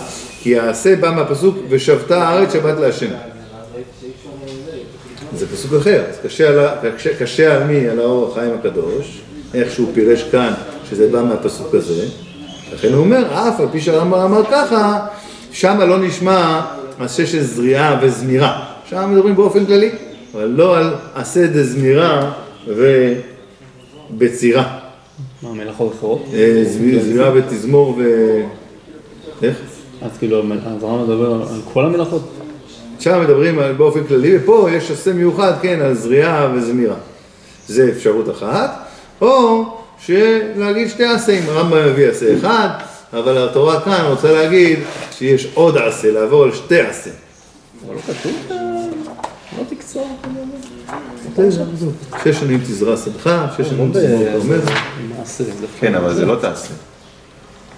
[0.45, 3.09] כי העשה בא מהפסוק ושבתה הארץ שבת להשם.
[5.35, 6.59] זה פסוק אחר, אז קשה על,
[6.97, 7.89] קשה, קשה על מי?
[7.89, 9.21] על האור החיים הקדוש,
[9.53, 10.53] איך שהוא פירש כאן
[10.89, 12.05] שזה בא מהפסוק הזה,
[12.73, 15.07] לכן הוא אומר, אף על פי שהרמב"ם אמר ככה,
[15.51, 16.61] שמה לא נשמע
[16.99, 19.89] עשה של זריעה וזמירה, שם מדברים באופן כללי,
[20.33, 22.31] אבל לא על עשה דזמירה
[22.67, 24.79] ובצירה,
[25.41, 26.23] מה, מלאכות אחרות?
[26.33, 28.03] אה, זמי- זמירה ותזמור ו...
[29.43, 29.55] איך?
[30.05, 31.41] אז כאילו, אז הרמב"ם מדבר על-
[31.73, 32.21] כל המלאכות?
[32.99, 36.95] שם מדברים על באופן כללי, ופה יש עשה מיוחד, כן, על זריעה וזמירה.
[37.67, 38.85] זה אפשרות אחת,
[39.21, 39.63] או
[39.99, 42.67] שלהגיד שתי עשים, הרמב"ם מביא עשה אחד,
[43.13, 44.79] אבל התורה כאן רוצה להגיד
[45.11, 47.09] שיש עוד עשה, לעבור על שתי עשה.
[47.87, 48.57] אבל לא כתוב, אה,
[49.59, 50.07] לא תקצור.
[52.23, 54.01] שש שנים תזרע שדך, שש שנים לא.
[55.19, 55.65] מעשה, דווקא.
[55.79, 56.73] כן, אבל זה לא תעשה.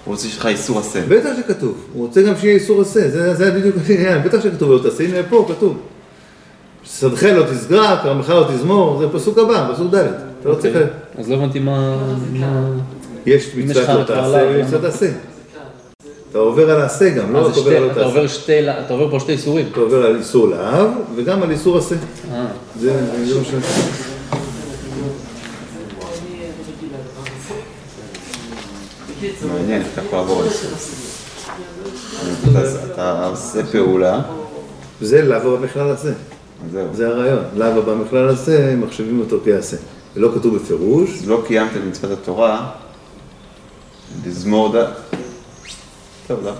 [0.08, 1.00] הוא רוצה שיהיה לך איסור עשה.
[1.08, 4.78] בטח שכתוב, הוא רוצה גם שיהיה איסור עשה, זה, זה בדיוק העניין, בטח שכתוב לא
[4.82, 5.76] תעשה, הנה פה כתוב.
[6.84, 9.96] שדך לא תסגר, כרמך לא תזמור, זה פסוק הבא, פסוק ד',
[10.40, 10.76] אתה לא צריך...
[10.76, 10.88] אוקיי.
[11.18, 11.98] אז לא הבנתי מה...
[13.26, 14.66] יש מצוות לא תעשה ויש?
[14.66, 15.10] מצוות תעשה.
[16.30, 18.80] אתה עובר על העשה גם, לא רק זה עובר על לא אתה תעשה.
[18.80, 19.66] אתה עובר פה שתי איסורים.
[19.72, 21.94] אתה עובר על איסור לאו וגם על איסור עשה.
[22.32, 22.46] אה.
[22.80, 22.92] זה
[23.24, 24.07] זה מה ש...
[29.52, 30.42] מעניין, אתה יכול לעבור.
[32.92, 34.22] אתה- עושה פעולה,
[35.00, 36.12] זה לאו במכלל הזה.
[36.92, 37.42] זה הרעיון.
[37.56, 39.76] לאו במכלל הזה, מחשבים אותו כעשה.
[40.16, 42.70] ולא כתוב בפירוש, לא קיימת את מצוות התורה,
[44.26, 44.84] לזמור ד...
[46.26, 46.52] טוב, לא.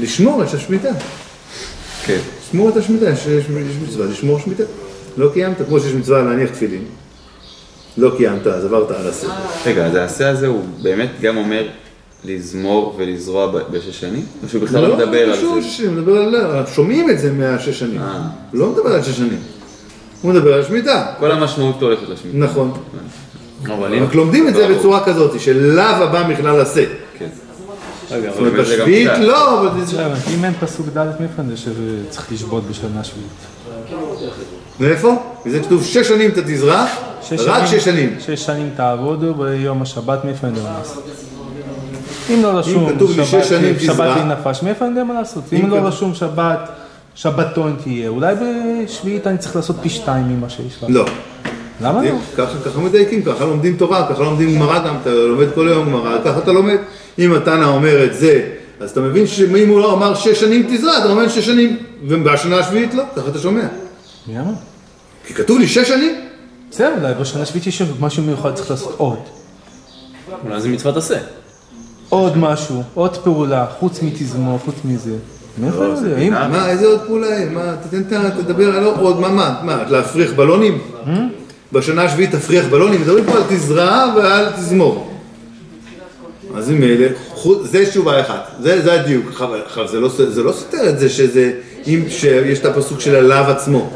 [0.00, 0.88] לשמור את השמיטה.
[2.04, 2.18] כן.
[2.48, 3.26] לשמור את השמיטה, יש
[3.88, 4.62] מצווה לשמור שמיטה.
[5.16, 6.84] לא קיימת, כמו שיש מצווה להניח תפילין.
[7.98, 9.26] לא קיימת, אז עברת על עשה.
[9.66, 11.68] רגע, אז העשה הזה הוא באמת גם אומר
[12.24, 14.26] לזמור ולזרוע בשש שנים?
[14.42, 15.60] או שהוא בכלל לא מדבר על קשור זה?
[15.60, 16.66] לשש שנים, מדבר על...
[16.74, 18.00] שומעים את זה מהשש שנים.
[18.00, 18.22] אה.
[18.52, 19.38] הוא לא מדבר על שש שנים.
[20.22, 21.06] הוא מדבר על שמיטה.
[21.18, 22.38] כל המשמעות הולכת לשמיטה.
[22.38, 22.72] נכון.
[23.66, 24.02] אבל אם...
[24.02, 24.68] רק לומדים את זה.
[24.68, 26.84] בצורה כזאת, של לאו הבא מכלל עשה.
[27.18, 27.28] כן.
[28.08, 28.38] זאת.
[28.38, 29.10] אומרת, זה בשביעית.
[29.20, 30.06] לא, אבל זה...
[30.34, 31.70] אם אין פסוק ד' מאיפה יושב
[32.06, 33.30] וצריך לשבות בשנה שביעית?
[34.80, 35.14] מאיפה?
[35.46, 36.90] וזה כתוב שש שנים אתה תזרח,
[37.46, 38.16] רק שש שנים.
[38.20, 41.04] שש שנים תעבודו ביום השבת, מאיפה אני יודע מה לעשות?
[42.34, 42.88] אם לא רשום
[43.78, 44.16] שבת.
[44.16, 45.44] לי נפש, מאיפה אני יודע מה לעשות?
[45.52, 46.68] אם לא רשום שבת,
[47.14, 48.34] שבתון תהיה, אולי
[48.84, 50.84] בשביעית אני צריך לעשות פי שתיים ממה שיש לך.
[50.88, 51.04] לא.
[51.80, 52.10] למה לא?
[52.36, 56.38] ככה, מדייקים, ככה לומדים תורה, ככה לומדים גמרא גם, אתה לומד כל היום גמרא, ככה
[56.38, 56.76] אתה לומד.
[57.18, 58.48] אם התנא אומר את זה,
[58.80, 61.76] אז אתה מבין שאם הוא לא אמר שש שנים תזרע, אתה אומר שש שנים,
[62.06, 63.66] ובשנה השביעית לא, ככה אתה שומע.
[64.28, 64.52] אמר?
[65.26, 66.27] כי כתוב לי שש שנים.
[66.70, 69.18] בסדר, אולי בשנה השביעית יש משהו מיוחד, צריך לעשות עוד.
[70.44, 71.18] אולי זה מצוות עשה.
[72.08, 75.14] עוד משהו, עוד פעולה, חוץ מתזמור, חוץ מזה.
[75.58, 76.18] מאיפה אני יודע?
[76.18, 80.78] אם- מה, איזה עוד פעולה, מה, תתן, תדבר על עוד, מה, מה, מה, להפריח בלונים?
[81.72, 85.10] בשנה השביעית תפריח בלונים, מדברים פה על תזרע ועל תזמור.
[86.56, 87.08] אז אם אלה,
[87.62, 89.26] זה תשובה אחת, זה, זה הדיוק,
[89.66, 91.52] עכשיו, זה, לא, זה לא סותר את זה שזה,
[91.86, 93.90] אם שיש את הפסוק של הלאו עצמו.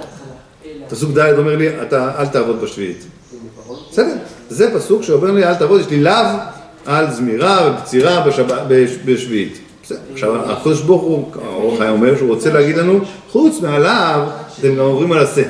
[0.93, 3.05] פסוק ד' אומר לי, אתה אל תעבוד בשביעית.
[3.91, 4.15] בסדר,
[4.49, 6.13] זה פסוק שאומר לי אל תעבוד, יש לי לאו
[6.87, 7.77] על זמירה.
[8.69, 8.97] בש...
[9.05, 9.59] בשביעית.
[10.13, 13.01] עכשיו הקדוש ברוך הוא, האור החיים אומר שהוא רוצה להגיד לנו,
[13.31, 14.23] חוץ מהלאו,
[14.59, 15.43] אתם גם עוברים על עשה.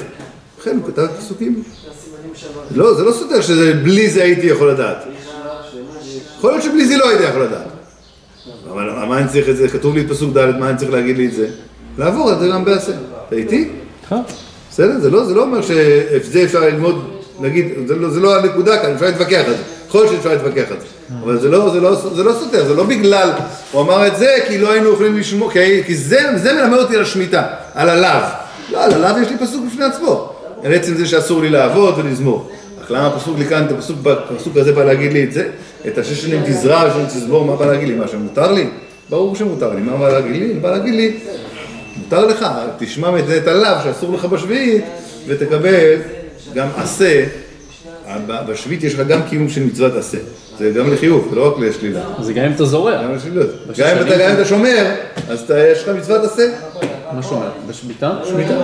[0.61, 1.63] לכן הוא כתב פסוקים.
[2.75, 5.05] לא, זה לא סותר שזה בלי זה הייתי יכול לדעת.
[6.39, 7.67] יכול להיות שבלי זה לא הייתי יכול לדעת.
[8.71, 9.69] אבל מה אני צריך את זה?
[9.69, 11.49] כתוב לי פסוק ד', מה אני צריך להגיד לי את זה?
[11.99, 12.93] לעבור על זה גם בעשה.
[13.29, 13.71] אתה איתי?
[14.73, 15.01] בסדר?
[15.01, 17.05] זה לא, זה לא אומר שאת זה אפשר ללמוד,
[17.41, 19.63] נגיד, זה לא, זה לא הנקודה כאן, אפשר להתווכח על זה.
[19.89, 21.17] יכול להיות שאפשר להתווכח על זה.
[21.25, 23.31] אבל זה לא, זה לא, זה לא סותר, זה לא בגלל,
[23.73, 26.97] הוא אמר את זה כי לא היינו יכולים לשמור, כי, כי זה, זה מלמד אותי
[26.97, 27.43] על השמיטה,
[27.75, 28.23] על הלאו.
[28.73, 30.33] לא, על הלאו יש לי פסוק בפני עצמו.
[30.65, 32.51] על עצם זה שאסור לי לעבוד ולזמור.
[32.85, 35.49] אך למה הפסוק לי כאן, הפסוק, הפסוק הזה בא להגיד לי את זה?
[35.87, 37.95] את השש שנים תזרע ושנים תזבור, מה בא להגיד לי?
[37.95, 38.67] מה שמותר לי?
[39.11, 40.55] ברור שמותר לי, מה בא להגיד לי?
[40.55, 41.17] בא להגיד לי,
[41.97, 42.47] מותר לך,
[42.79, 44.85] תשמע את הלאו שאסור לך בשביעית,
[45.27, 45.95] ותקבל
[46.55, 47.25] גם עשה.
[48.49, 50.19] בשביעית יש לך גם קיום של מצוות עשה.
[50.59, 52.01] זה גם לחיוב, זה לא רק לשלילה.
[52.21, 53.03] זה גם אם אתה זורע.
[53.03, 53.49] גם לשלילות.
[53.79, 54.87] גם אם אתה שומר,
[55.29, 56.43] אז יש לך מצוות עשה.
[57.13, 57.49] מה שאומר?
[57.69, 58.13] בשמיטה?
[58.25, 58.55] שמיטה.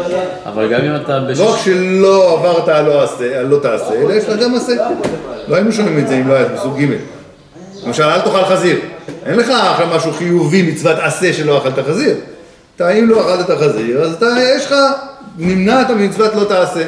[0.46, 1.18] אבל גם אם אתה.
[1.18, 3.02] לא רק שלא עברת על לא
[3.36, 4.72] על לא תעשה, אלא יש לך גם עשה.
[5.48, 6.86] לא היינו שומעים את זה אם לא היה פסוק ג'.
[7.86, 8.76] למשל, אל תאכל חזיר.
[9.26, 12.14] אין לך עכשיו משהו חיובי, מצוות עשה שלא אכלת חזיר.
[12.78, 14.74] אתה, אם לא אכלת את החזיר, אז אתה, יש לך,
[15.38, 16.86] נמנעת ממצוות לא תעשה.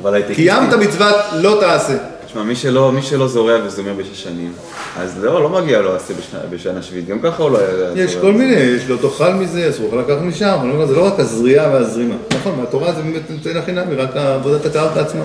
[0.00, 0.34] אבל הייתי...
[0.34, 1.96] קיימת מצוות לא תעשה.
[2.26, 4.52] תשמע, מי שלא, מי שלא זורע וזומר בשש שנים,
[4.96, 8.04] אז לא, לא מגיע לו עשה בשנה, בשנה שביעית, גם ככה הוא לא היה...
[8.04, 8.16] יש.
[8.16, 11.20] כל מיני, יש לא תאכל מזה, אסור לך לקחת משם, אני אומר, זה לא רק
[11.20, 12.14] הזריעה והזרימה.
[12.40, 15.24] נכון, מהתורה זה באמת נותן הכי נמי, רק עבודת הקרקע עצמה.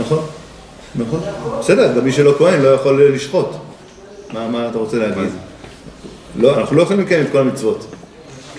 [0.00, 0.26] נכון,
[0.94, 1.20] נכון.
[1.60, 3.50] בסדר, גם מי שלא כהן לא יכול לשחוט.
[4.32, 5.28] מה, מה אתה רוצה להגיד?
[6.36, 7.86] לא, אנחנו לא יכולים לקיים את כל המצוות.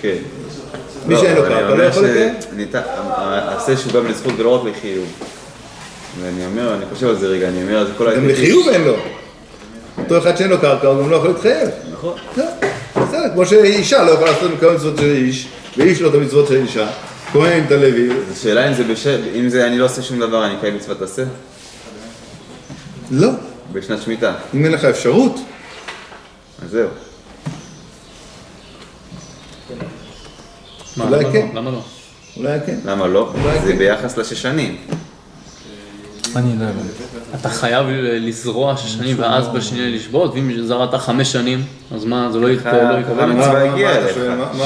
[0.00, 0.16] כן.
[1.06, 2.34] מי שאין לו קרקע לא יכול לקיים?
[3.18, 5.06] העשה שהוא גם לזכות ולא רק לחיוב.
[6.22, 8.84] ואני אומר, אני חושב על זה רגע, אני אומר, זה כל גם ההיבטים- לחיוב אין
[8.84, 8.94] לו.
[9.98, 11.68] אותו אחד שאין לו קרקע, הוא גם לא יכול להתחייב.
[11.92, 12.14] נכון.
[12.36, 12.44] לא,
[12.96, 16.56] בסדר, כמו שאישה לא יכולה לעשות כמה מצוות של איש, ואיש לא את המצוות של
[16.56, 16.88] אישה.
[17.32, 20.46] כהן, את הלוי, אז השאלה אם זה בשל, אם זה אני לא עושה שום דבר,
[20.46, 21.22] אני אקיים מצוות עשה?
[23.10, 23.28] לא.
[23.72, 24.32] בשנת שמיטה.
[24.54, 25.34] אם אין לך אפשרות,
[26.64, 26.88] אז זהו.
[31.00, 31.46] אולי למה כן.
[31.54, 31.60] לא?
[31.60, 31.80] למה לא?
[32.36, 32.76] אולי כן.
[32.84, 33.32] למה לא?
[33.44, 33.78] אולי זה כן.
[33.78, 34.76] ביחס לשש שנים.
[36.36, 36.88] אני לא הבנתי.
[37.40, 42.38] אתה חייב לזרוע שש שנים ואז בשנייה לשבות, ואם זרעת חמש שנים, אז מה, זה
[42.38, 43.20] לא ית- לא יקבל?
[43.30, 44.16] המצווה הגיעה אליך.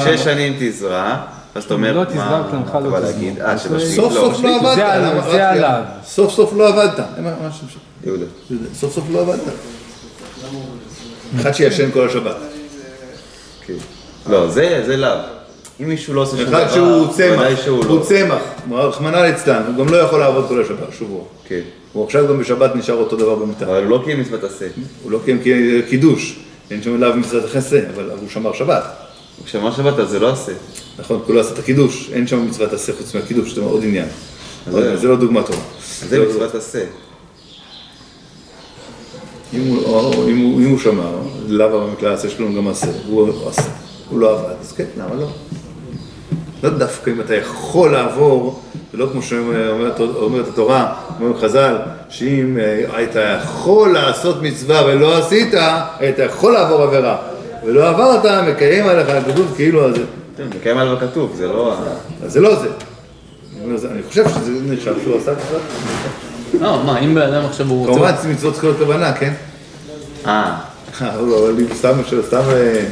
[0.05, 1.17] שש שנים תזרע,
[1.55, 3.11] אז אתה אומר, לא מה אתה לא בא תזרע.
[3.11, 3.39] להגיד?
[3.41, 4.19] אה, זה- שבשביעית סוף לא.
[4.33, 4.75] סוף לא עבדת.
[5.31, 5.83] זה עליו.
[6.05, 7.05] סוף סוף לא עבדת.
[8.05, 8.25] יהודה.
[8.73, 9.39] סוף סוף לא עבדת.
[11.41, 12.35] אחד שישן כל השבת.
[13.67, 13.73] כן.
[14.29, 15.17] לא, זה זה לאו.
[15.83, 18.03] אם מישהו לא עושה שום דבר, אחד שהוא צמח, שהוא הוא לא.
[18.05, 18.41] צמח,
[18.71, 21.21] רחמנא ליצלן, הוא גם לא יכול לעבוד כל השבת, שבוע.
[21.47, 21.59] כן.
[21.93, 23.65] הוא עכשיו גם בשבת נשאר אותו דבר במיטה.
[23.65, 24.67] אבל הוא לא קיים מצוות עשה.
[25.03, 25.39] הוא לא קיים
[25.89, 26.39] קידוש,
[26.71, 28.83] אין שם אליו מצוות החסה, אבל הוא שמר שבת.
[29.39, 30.51] הוא שמע שבת אז זה לא עשה.
[30.99, 34.07] נכון, כולו עשה את הקידוש, אין שם מצוות עשה חוץ מהקידוש, זה עוד עניין.
[34.71, 35.59] זה- לא דוגמה טובה.
[36.09, 36.83] זה לא- מצוות עשה.
[39.53, 41.15] אם הוא- הוא- הוא שמר,
[41.47, 43.61] לאו במקלע עשה שלום גם עשה, הוא עשה,
[44.09, 45.27] הוא לא עבד, אז כן, למה לא?
[46.63, 51.77] לא דווקא אם אתה יכול לעבור, זה לא כמו שאומרת אומרת התורה, אומרים חז"ל,
[52.09, 55.53] שאם אה, היית יכול לעשות מצווה ולא עשית,
[55.99, 57.17] היית יכול לעבור עבירה,
[57.65, 60.03] ולא עברת, מקיים עליך, כתוב כאילו על זה.
[60.37, 61.75] כן, מקיים עליו הכתוב, זה לא...
[62.25, 62.67] זה לא זה.
[62.67, 65.59] אני אומר, חושב שזה נחשב שהוא עשה מצווה.
[66.61, 67.93] לא, מה, אם בן אדם עכשיו הוא רוצה...
[67.93, 69.33] כמובן מצוות צריכות כוונה, כן?
[70.25, 70.57] אה,
[71.01, 71.91] אה, לא, אבל אם סתם,
[72.27, 72.85] סתם, אה,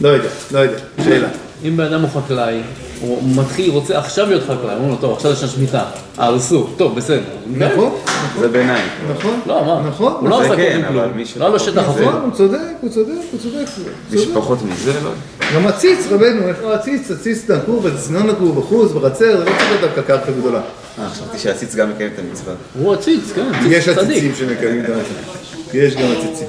[0.00, 1.28] לא יודע, לא יודע, שאלה.
[1.64, 2.60] אם בן אדם הוא חקלאי,
[3.00, 5.84] הוא מתחיל, רוצה עכשיו להיות חקלאי, אומרים לו, טוב, עכשיו יש לנו שמיטה.
[6.18, 6.30] אה,
[6.76, 7.20] טוב, בסדר.
[7.58, 7.94] נכון,
[8.40, 8.88] זה ביניים.
[9.18, 9.40] נכון.
[9.46, 9.88] לא, מה?
[9.88, 10.12] נכון.
[10.20, 11.02] הוא לא עשה כן, כלום לא
[11.44, 12.08] היה לו שפחות שטח מזה- אפור.
[12.08, 13.66] נכון, הוא צודק, הוא צודק, הוא צודק.
[14.10, 14.18] מי.
[14.18, 15.10] שפחות מזה, לא.
[15.54, 19.68] גם עציץ, רבנו, יש לו עציץ, עציץ נקוב, וצנון נקוב, בחוץ, בחצר, זה לא צריך
[19.70, 20.60] להיות דווקא קרקע גדולה.
[20.98, 22.54] אה, חשבתי שהעציץ גם מקיים את המצווה.
[22.82, 24.16] הוא עציץ, כן, יש עציץ צדיק.
[24.24, 25.74] עציצים שמקיימים את המצב.
[25.74, 26.48] יש גם עציצים.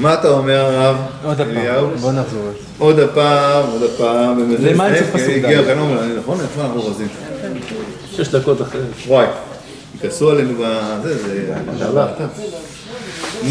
[0.00, 0.96] מה אתה אומר, הרב?
[1.24, 1.86] עוד אליהו?
[1.86, 2.42] הפעם, בוא נחזור.
[2.78, 4.54] עוד הפעם, עוד הפעם.
[4.58, 5.76] למה אני צריך פסוק הגיע ד'?
[6.18, 6.40] נכון?
[6.40, 7.08] איפה אנחנו רזים?
[8.12, 8.80] שש דקות אחרי.
[9.06, 9.26] וואי,
[9.98, 11.54] יכעסו עלינו בזה, זה...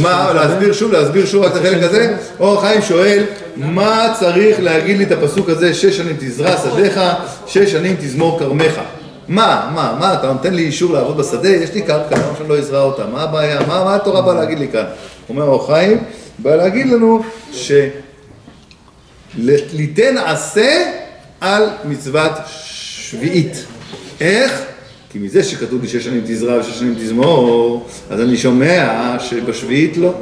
[0.02, 2.18] מה, להסביר שוב, להסביר שוב רק את החלק הזה?
[2.40, 3.24] אור חיים שואל,
[3.56, 7.00] מה צריך להגיד לי את הפסוק הזה, שש שנים תזרע שדיך,
[7.48, 8.80] שש שנים תזמור כרמך?
[9.28, 11.50] מה, מה, מה, אתה נותן לי אישור לעבוד בשדה?
[11.50, 13.06] יש לי קרקע, למה שאני לא אזרע אותה?
[13.06, 13.60] מה הבעיה?
[13.68, 14.86] מה, מה התורה באה להגיד לי כאן?
[15.30, 16.04] אומר אור חיים,
[16.42, 17.72] בא להגיד לנו ש...
[19.74, 20.92] ליתן עשה
[21.42, 23.66] על מצוות שביעית.
[24.22, 24.62] איך?
[25.10, 30.14] כי מזה שכתוב לי שש שנים תזרע ושש שנים תזמור, אז אני שומע שבשביעית לא.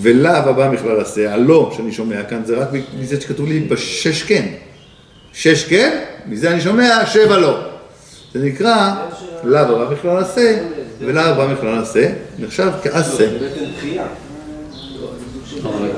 [0.00, 2.68] ולאו הבא בכלל עשה, הלא שאני שומע כאן זה רק
[3.00, 4.46] מזה שכתוב לי בשש כן.
[5.32, 7.58] שש כן, מזה אני שומע שבע לא.
[8.34, 8.94] זה נקרא
[9.44, 10.58] לאו הבא בכלל עשה,
[11.00, 13.28] ולאו הבא בכלל עשה, נחשב כעשה.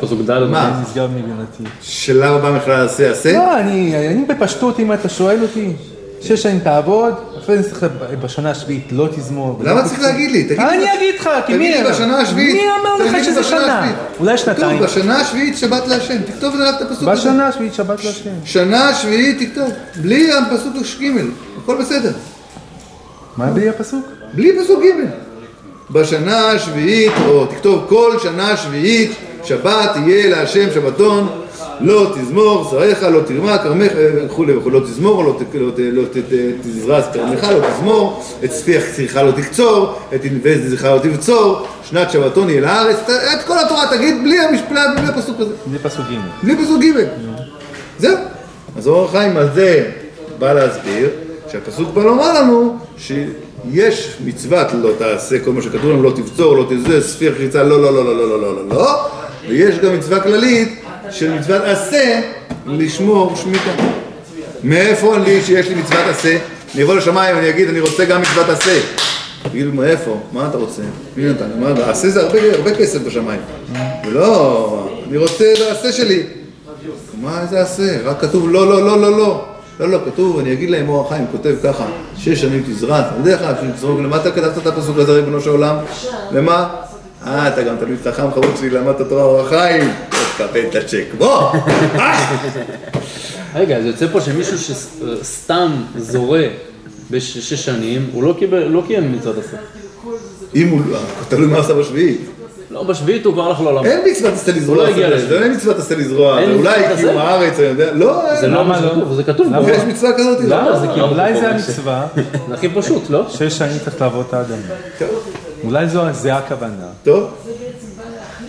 [0.00, 0.38] אבל פסוק ד'.
[0.50, 0.80] מה?
[0.82, 1.62] נסגר מבינתי.
[1.82, 3.32] שלאו הבא בכלל עשה, עשה?
[3.32, 5.72] לא, אני אני בפשטות, אם אתה שואל אותי,
[6.20, 7.87] שש שנים תעבוד, אחרי זה צריך
[8.22, 9.61] בשנה השביעית לא תזמור.
[9.64, 9.84] למה.
[9.84, 10.44] צריך להגיד לי?
[10.44, 11.82] תגיד לי אני אגיד לך, כי תגיד מי...
[11.82, 12.54] לי בשנה השביעית.
[12.54, 13.92] מי אמר לך תגיד שזה בשנה שנה?
[14.20, 14.78] אולי שנתיים.
[14.78, 16.22] כתוב, בשנה השביעית שבת להשם.
[16.22, 17.30] תכתוב רק את הפסוק הזה.
[17.30, 18.30] בשנה השביעית שבת להשם.
[18.44, 19.72] שנה השביעית תכתוב.
[20.02, 21.06] בלי הפסוק ג',
[21.62, 22.12] הכל בסדר.
[23.37, 24.06] מה בלי הפסוק?
[24.34, 25.28] בלי פסוק ג'.
[25.90, 29.11] בשנה השביעית, או תכתוב כל שנה שביעית,
[29.48, 31.28] שבת יהיה להשם שבתון,
[31.80, 36.02] לא תזמור, שריך, לא תרמה, כרמך, אה, וכולי וכולי, לא תזמור, לא, לא, לא
[36.62, 42.50] תזרז כרמך, לא תזמור, את ספיח שיחך לא תקצור, את ענבי לא תבצור, שנת שבתון
[42.50, 44.38] יהיה לארץ, את כל התורה תגיד בלי
[45.08, 45.54] הפסוק הזה.
[45.66, 46.44] בלי פסוק ג'.
[46.46, 47.06] בלי פסוק ג'.
[47.98, 48.16] זהו.
[48.76, 49.90] אז אור החיים על זה
[50.38, 51.08] בא להסביר
[51.52, 56.66] שהפסוק בא לומר לנו שיש מצוות לא תעשה כל מה שכתוב לנו, לא תבצור, לא
[56.70, 59.08] תזה, ספיר חיצה, לא, לא, לא, לא, לא, לא, לא, לא, לא,
[59.48, 62.20] ויש גם מצווה כללית של מצוות עשה
[62.66, 63.70] לשמור שמיטה.
[64.64, 66.38] מאיפה לי שיש לי מצוות עשה?
[66.74, 68.81] אני אבוא לשמיים ואני אגיד, אני רוצה גם מצוות עשה.
[69.42, 70.20] תגידו, מאיפה?
[70.33, 70.83] מה אתה רוצה?
[71.16, 71.48] מי נתן?
[71.61, 73.40] מה, עשה זה הרבה, כסף בשמיים.
[74.07, 76.22] ולא, אני רוצה את העשה שלי.
[77.22, 77.98] מה זה עשה?
[78.05, 79.44] רק כתוב לא, לא, לא, לא, לא.
[79.81, 83.35] לא, לא, כתוב, אני אגיד להם, אור החיים כותב ככה, שש שנים תזרע, אתה יודע
[83.35, 85.77] לך, שתזרוק, למה אתה כתבת את הפסוק הזה, ריבונו של עולם?
[86.33, 86.68] למה?
[87.29, 89.91] אה, אתה גם תלמיד חכם חמוד שלי, למדת תורה אור החיים,
[90.37, 91.53] תקבל את הצ'ק, בוא!
[91.99, 92.37] אה!
[93.55, 96.45] רגע, זה יוצא פה שמישהו שסתם זורה
[97.11, 99.57] בשש שנים, הוא לא קיבל, לא קיים מצוות עשה.
[100.55, 100.81] אם הוא,
[101.29, 102.20] תלוי מה עשה בשביעית.
[102.70, 103.85] לא, בשביעית הוא כבר הלך לעולם.
[103.85, 105.43] אין מצוות עשה לזרוע, הוא לא הגיע זה לזה.
[105.43, 107.16] אין מצוות עשה לזרוע, אולי קיום?
[107.16, 108.47] הארץ, אני יודע, לא, זה.
[108.47, 108.89] לא למה מה לא?
[108.89, 109.70] שכתוב, זה כתוב למה?
[109.70, 110.41] יש מצווה כזאת?
[110.41, 110.57] לא.
[110.57, 110.79] למה?
[110.79, 111.09] זה כאילו...
[111.09, 112.07] אולי זה זה המצווה,
[112.49, 113.26] זה הכי פשוט, לא?
[113.29, 114.59] שש שנים צריך לעבוד את האדם.
[115.64, 116.86] אולי זו- זה הכוונה.
[117.04, 117.30] טוב,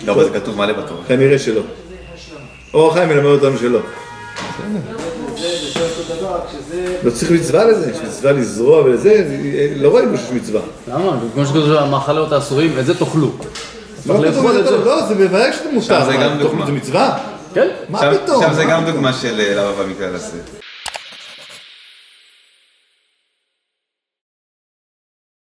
[0.05, 1.01] לא, אבל זה כתוב מלא בתורה.
[1.07, 1.61] כנראה שלא.
[2.73, 3.79] אור החיים מלמד אותנו שלא.
[7.03, 9.25] לא צריך מצווה לזה, יש מצווה לזרוע ולזה,
[9.75, 10.61] לא ראינו שיש מצווה.
[10.87, 11.19] למה?
[11.33, 13.31] כמו שכתוב המאכלות האסורים, את זה תאכלו.
[14.05, 14.85] לא לאכול את שזה- זה.
[14.85, 15.15] לא, זה
[15.51, 16.05] שזה מותר.
[16.05, 16.65] זה גם מה, דוגמה.
[16.65, 17.17] זה מצווה?
[17.53, 17.67] כן?
[17.89, 18.43] מה פתאום?
[18.43, 20.37] שם זה גם דוגמה של אה, למה במקרה לזה.